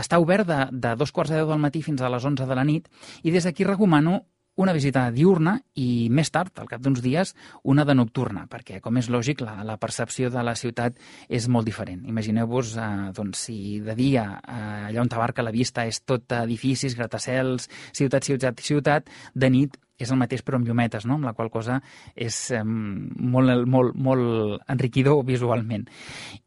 [0.01, 2.57] Està obert de, de dos quarts de deu del matí fins a les 11 de
[2.57, 2.87] la nit
[3.23, 4.21] i des d'aquí recomano
[4.55, 7.33] una visita diurna i més tard, al cap d'uns dies,
[7.63, 10.97] una de nocturna, perquè, com és lògic, la, la percepció de la ciutat
[11.29, 12.03] és molt diferent.
[12.11, 16.97] Imagineu-vos eh, doncs, si de dia eh, allà on tabarca la vista és tot edificis,
[16.99, 21.17] gratacels, ciutat, ciutat, ciutat, de nit és el mateix però amb llumetes, no?
[21.19, 21.79] amb la qual cosa
[22.15, 25.87] és eh, molt, molt, molt enriquidor visualment.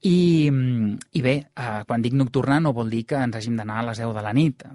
[0.02, 3.88] I, i bé, eh, quan dic nocturna no vol dir que ens hàgim d'anar a
[3.90, 4.66] les 10 de la nit.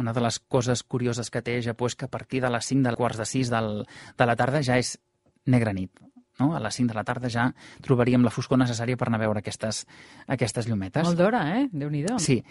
[0.00, 2.88] Una de les coses curioses que té Japó és que a partir de les 5
[2.88, 3.70] de quarts de 6 del,
[4.18, 4.96] de la tarda ja és
[5.46, 5.92] negra nit.
[6.40, 6.54] No?
[6.56, 7.48] A les 5 de la tarda ja
[7.84, 9.84] trobaríem la foscor necessària per anar a veure aquestes,
[10.26, 11.06] aquestes llumetes.
[11.06, 11.68] Molt d'hora, eh?
[11.72, 12.18] Déu-n'hi-do.
[12.22, 12.42] Sí.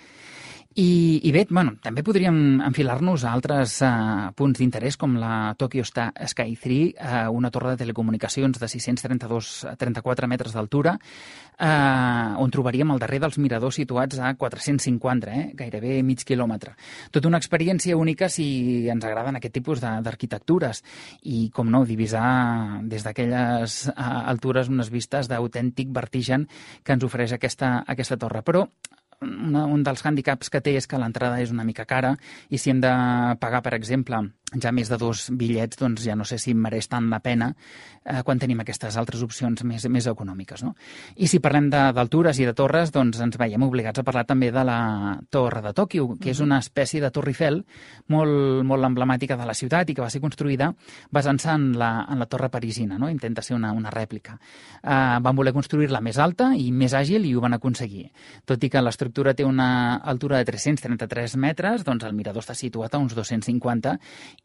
[0.75, 5.84] I, i bé, bueno, també podríem enfilar-nos a altres uh, punts d'interès com la Tokyo
[5.86, 13.03] Sky 3, uh, una torre de telecomunicacions de 632-34 metres d'altura, uh, on trobaríem el
[13.03, 16.73] darrer dels miradors situats a 450, eh, gairebé mig quilòmetre.
[17.13, 20.81] Tota una experiència única si ens agraden aquest tipus d'arquitectures
[21.21, 23.93] i, com no, divisar des d'aquelles uh,
[24.32, 26.47] altures unes vistes d'autèntic vertigen
[26.84, 28.43] que ens ofereix aquesta, aquesta torre.
[28.45, 28.67] Però
[29.24, 32.15] una, un dels hàndicaps que té és que l'entrada és una mica cara
[32.49, 32.93] i si hem de
[33.41, 34.19] pagar, per exemple,
[34.62, 37.51] ja més de dos bitllets, doncs ja no sé si mereix tant la pena
[38.06, 40.64] eh, quan tenim aquestes altres opcions més, més econòmiques.
[40.66, 40.74] No?
[41.16, 44.64] I si parlem d'altures i de torres, doncs ens veiem obligats a parlar també de
[44.68, 44.80] la
[45.34, 47.62] Torre de Tòquio, que és una espècie de Torre Eiffel
[48.14, 50.72] molt, molt emblemàtica de la ciutat i que va ser construïda
[51.14, 53.10] basant-se en, la, en la torre parisina, no?
[53.10, 54.38] intenta ser una, una rèplica.
[54.82, 58.08] Eh, van voler construir-la més alta i més àgil i ho van aconseguir.
[58.45, 62.93] Tot i que l'estructura té una altura de 333 metres, doncs el mirador està situat
[62.93, 63.97] a uns 250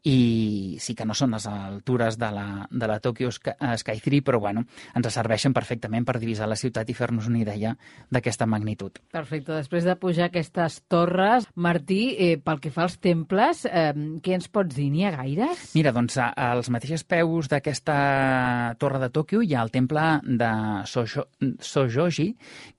[0.07, 4.23] i sí que no són les altures de la, de la Tokyo eh, Sky 3,
[4.23, 4.63] però bueno,
[4.95, 7.73] ens serveixen perfectament per divisar la ciutat i fer-nos una idea
[8.09, 9.01] d'aquesta magnitud.
[9.11, 9.51] Perfecte.
[9.57, 13.91] Després de pujar aquestes torres, Martí, eh, pel que fa als temples, eh,
[14.23, 14.87] què ens pots dir?
[14.89, 15.65] N'hi ha gaires?
[15.75, 20.51] Mira, doncs als mateixos peus d'aquesta torre de Tòquio hi ha el temple de
[20.87, 21.27] Sojo,
[21.59, 22.29] Sojoji,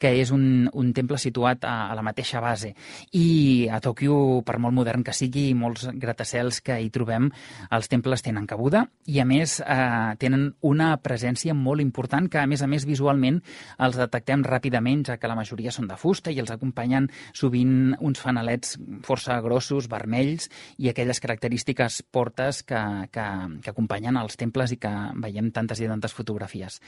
[0.01, 2.73] que és un, un temple situat a, a la mateixa base.
[3.13, 7.31] I a Tòquio, per molt modern que sigui, molts gratacels que hi trobem trobem,
[7.75, 12.47] els temples tenen cabuda i, a més, eh, tenen una presència molt important que, a
[12.47, 13.41] més a més, visualment
[13.79, 18.21] els detectem ràpidament, ja que la majoria són de fusta i els acompanyen sovint uns
[18.21, 20.49] fanalets força grossos, vermells,
[20.79, 22.81] i aquelles característiques portes que,
[23.11, 23.27] que,
[23.63, 26.81] que acompanyen els temples i que veiem tantes i tantes fotografies.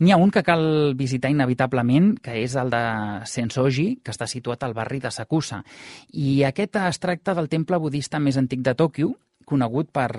[0.00, 2.84] N'hi ha un que cal visitar inevitablement, que és el de
[3.28, 5.62] Sensoji, que està situat al barri de Sakusa.
[6.12, 9.12] I aquest es tracta del temple budista més antic de Tòquio,
[9.44, 10.10] conegut per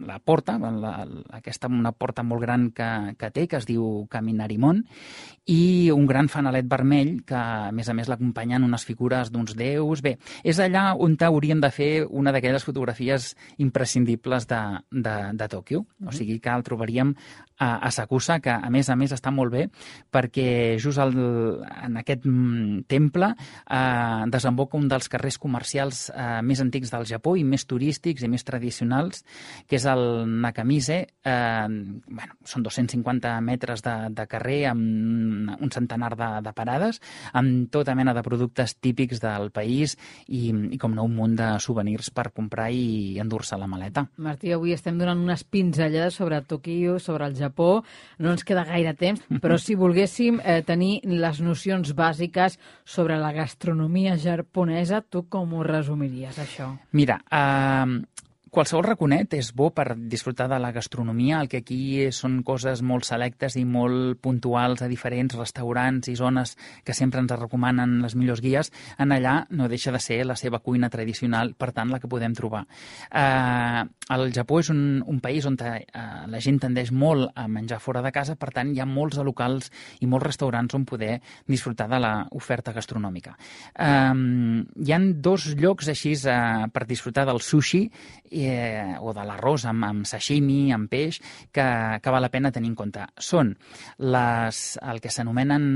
[0.00, 0.94] la porta, la,
[1.36, 2.88] aquesta una porta molt gran que,
[3.18, 4.82] que té, que es diu Caminarimon,
[5.50, 10.02] i un gran fanalet vermell que, a més a més, l'acompanyen unes figures d'uns déus.
[10.04, 15.80] Bé, és allà on hauríem de fer una d'aquelles fotografies imprescindibles de, de, de Tòquio.
[15.80, 16.08] Mm -hmm.
[16.08, 17.14] O sigui que el trobaríem
[17.58, 19.68] a, a Sakusa, que a més a més està molt bé
[20.12, 26.60] perquè just al, en aquest mm, temple eh, desemboca un dels carrers comercials eh, més
[26.64, 29.24] antics del Japó i més turístics i més tradicionals,
[29.68, 35.72] que és és el Nakamise, eh, bueno, són 250 metres de, de carrer amb un
[35.72, 37.00] centenar de, de parades,
[37.36, 39.96] amb tota mena de productes típics del país
[40.28, 44.06] i, i com no, un munt de souvenirs per comprar i endur-se la maleta.
[44.16, 47.82] Martí, avui estem donant unes pinzellades sobre Tokio, sobre el Japó,
[48.18, 53.34] no ens queda gaire temps, però si volguéssim eh, tenir les nocions bàsiques sobre la
[53.36, 56.72] gastronomia japonesa, tu com ho resumiries, això?
[56.96, 58.13] Mira, eh,
[58.54, 61.78] Qualsevol raconet és bo per disfrutar de la gastronomia, el que aquí
[62.14, 66.52] són coses molt selectes i molt puntuals a diferents restaurants i zones
[66.86, 68.70] que sempre ens recomanen les millors guies,
[69.02, 72.36] en allà no deixa de ser la seva cuina tradicional, per tant, la que podem
[72.38, 72.60] trobar.
[73.10, 73.82] Eh,
[74.14, 75.82] el Japó és un, un país on eh,
[76.30, 79.72] la gent tendeix molt a menjar fora de casa, per tant, hi ha molts locals
[79.98, 81.18] i molts restaurants on poder
[81.50, 83.34] disfrutar de l'oferta gastronòmica.
[83.74, 84.14] Eh,
[84.86, 87.88] hi han dos llocs així eh, per disfrutar del sushi
[88.30, 91.20] i eh, o de l'arròs amb, amb sashimi, amb peix,
[91.52, 91.66] que,
[92.02, 93.04] que val la pena tenir en compte.
[93.18, 93.52] Són
[93.98, 95.66] les, el que s'anomenen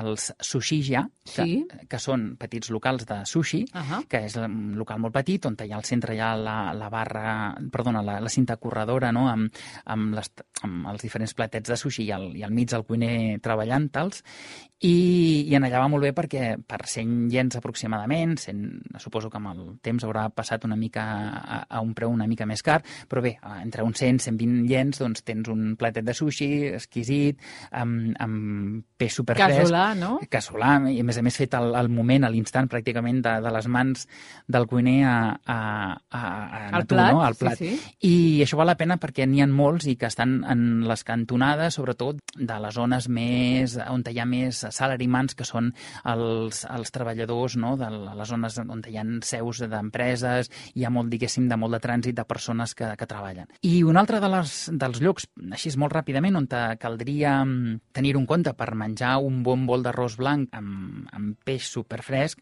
[0.00, 1.58] els sushija, que, sí.
[1.88, 4.06] que són petits locals de sushi, uh -huh.
[4.08, 6.88] que és un local molt petit, on hi ha al centre hi ha la, la
[6.88, 9.52] barra, perdona, la, la cinta corredora, no?, amb,
[9.84, 10.30] amb, les,
[10.62, 14.24] amb els diferents platets de sushi i al, i al mig el cuiner treballant-te'ls,
[14.80, 19.36] i, i en allà va molt bé perquè per 100 yens aproximadament, 100, suposo que
[19.36, 21.04] amb el temps haurà passat una mica
[21.36, 22.78] a, a un preu una mica més car,
[23.08, 27.40] però bé, entre uns 100 120 yens doncs, tens un platet de sushi exquisit,
[27.76, 29.60] amb, amb peix superfresc.
[29.60, 30.14] Casolà, no?
[30.32, 33.52] Casolà, i a més a més fet al, al moment, a l'instant pràcticament de, de
[33.52, 34.06] les mans
[34.48, 35.58] del cuiner a, a,
[36.08, 37.24] a, a, al plat, no?
[37.26, 37.60] al plat.
[37.60, 37.94] Sí, sí.
[38.08, 38.14] I
[38.46, 42.24] això val la pena perquè n'hi ha molts i que estan en les cantonades, sobretot
[42.36, 45.72] de les zones més on hi ha més salarimans, que són
[46.08, 47.76] els, els treballadors no?
[47.80, 51.82] de les zones on hi ha seus d'empreses, hi ha molt, diguéssim, de molt de
[51.82, 53.50] trànsit de persones que, que treballen.
[53.66, 58.22] I un altre de les, dels llocs, així molt ràpidament, on te caldria mm, tenir-ho
[58.22, 62.40] en compte per menjar un bon bol d'arròs blanc amb, amb peix superfresc,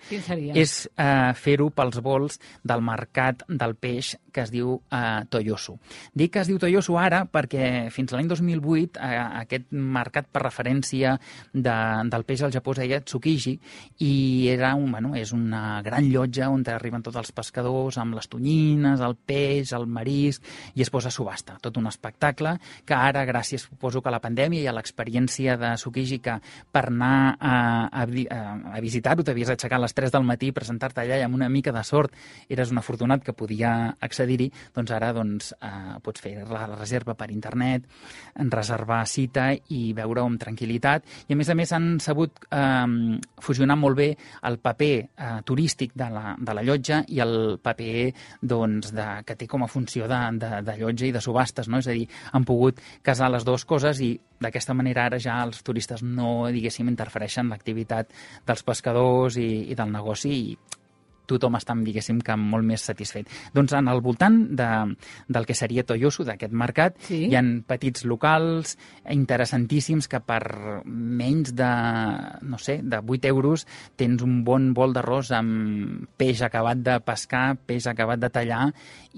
[0.55, 5.77] és eh, fer-ho pels vols del mercat del peix que es diu eh, Toyosu.
[6.15, 11.17] Dic que es diu Toyosu ara perquè fins l'any 2008 eh, aquest mercat per referència
[11.53, 11.79] de,
[12.19, 13.55] del peix al Japó es deia Tsukiji
[14.05, 14.13] i
[14.51, 19.01] era un, bueno, és una gran llotja on arriben tots els pescadors amb les tonyines,
[19.01, 20.45] el peix, el marisc
[20.75, 21.59] i es posa a subhasta.
[21.63, 25.73] Tot un espectacle que ara, gràcies, suposo que a la pandèmia i a l'experiència de
[25.79, 26.39] Tsukiji que
[26.73, 27.55] per anar a,
[27.87, 31.49] a, a, visitar-ho t'havies d'aixecar a les 3 del matí, presentar-te allà i amb una
[31.53, 32.15] mica de sort
[32.49, 37.31] eres un afortunat que podia accedir-hi, doncs ara doncs, eh, pots fer la reserva per
[37.35, 37.87] internet,
[38.51, 41.07] reservar cita i veure-ho amb tranquil·litat.
[41.29, 44.09] I a més a més han sabut eh, fusionar molt bé
[44.49, 48.09] el paper eh, turístic de la, de la llotja i el paper
[48.41, 51.83] doncs, de, que té com a funció de, de, de llotja i de subhastes, no?
[51.83, 55.63] és a dir, han pogut casar les dues coses i d'aquesta manera ara ja els
[55.67, 58.13] turistes no, diguéssim, interfereixen l'activitat
[58.47, 60.59] dels pescadors i, i del negoci i
[61.29, 63.29] tothom està, diguéssim, que molt més satisfet.
[63.55, 64.69] Doncs en el voltant de,
[65.29, 67.25] del que seria Toyosu, d'aquest mercat, sí.
[67.29, 68.77] hi han petits locals
[69.13, 70.43] interessantíssims que per
[70.85, 71.71] menys de,
[72.49, 73.67] no sé, de 8 euros
[73.99, 78.69] tens un bon bol d'arròs amb peix acabat de pescar, peix acabat de tallar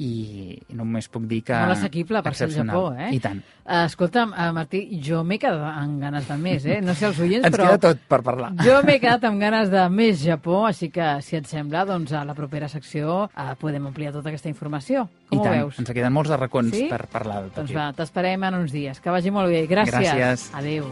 [0.01, 1.57] i només puc dir que...
[1.57, 3.11] Molt assequible per ser Japó, eh?
[3.17, 3.43] I tant.
[3.71, 6.81] Uh, escolta'm, uh, Martí, jo m'he quedat amb ganes de més, eh?
[6.83, 7.69] No sé els oients, Ens però...
[7.69, 8.49] queda tot per parlar.
[8.65, 12.25] Jo m'he quedat amb ganes de més Japó, així que, si et sembla, doncs a
[12.25, 15.07] la propera secció uh, podem ampliar tota aquesta informació.
[15.29, 15.79] Com I ho tant, veus?
[15.85, 16.89] ens queden molts de racons Sí?
[16.89, 19.01] per parlar Doncs va, t'esperem en uns dies.
[19.01, 19.67] Que vagi molt bé.
[19.69, 19.93] Gràcies.
[20.15, 20.51] Gràcies.
[20.57, 20.89] Adéu.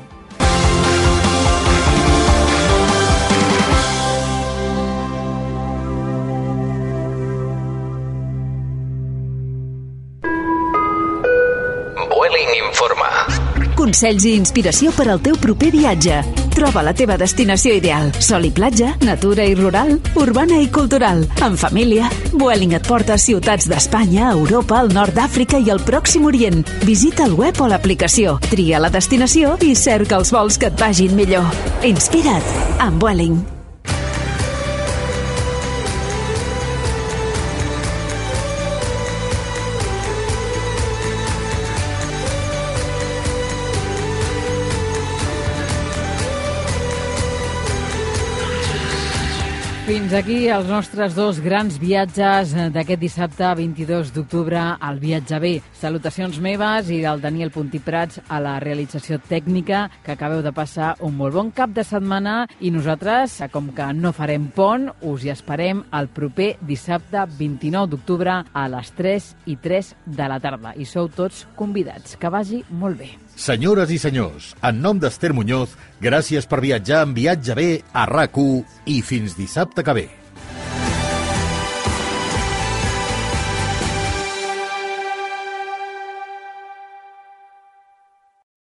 [13.89, 16.19] Consells i inspiració per al teu proper viatge.
[16.53, 18.11] Troba la teva destinació ideal.
[18.21, 22.13] Sol i platja, natura i rural, urbana i cultural, en família.
[22.35, 26.67] Vueling et porta a ciutats d'Espanya, Europa, el nord d'Àfrica i el Pròxim Orient.
[26.85, 31.17] Visita el web o l'aplicació, tria la destinació i cerca els vols que et vagin
[31.17, 31.49] millor.
[31.89, 33.41] Inspira't amb Vueling.
[49.99, 55.51] Fins aquí els nostres dos grans viatges eh, d'aquest dissabte 22 d'octubre al Viatge B.
[55.75, 60.93] Salutacions meves i del Daniel Puntí Prats a la realització tècnica, que acabeu de passar
[61.03, 65.27] un molt bon cap de setmana i nosaltres, eh, com que no farem pont, us
[65.27, 70.79] hi esperem el proper dissabte 29 d'octubre a les 3 i 3 de la tarda.
[70.79, 72.15] I sou tots convidats.
[72.15, 73.17] Que vagi molt bé.
[73.39, 78.35] Senyores i senyors, en nom d'Ester Muñoz, gràcies per viatjar en Viatge B a rac
[78.91, 80.09] i fins dissabte que ve.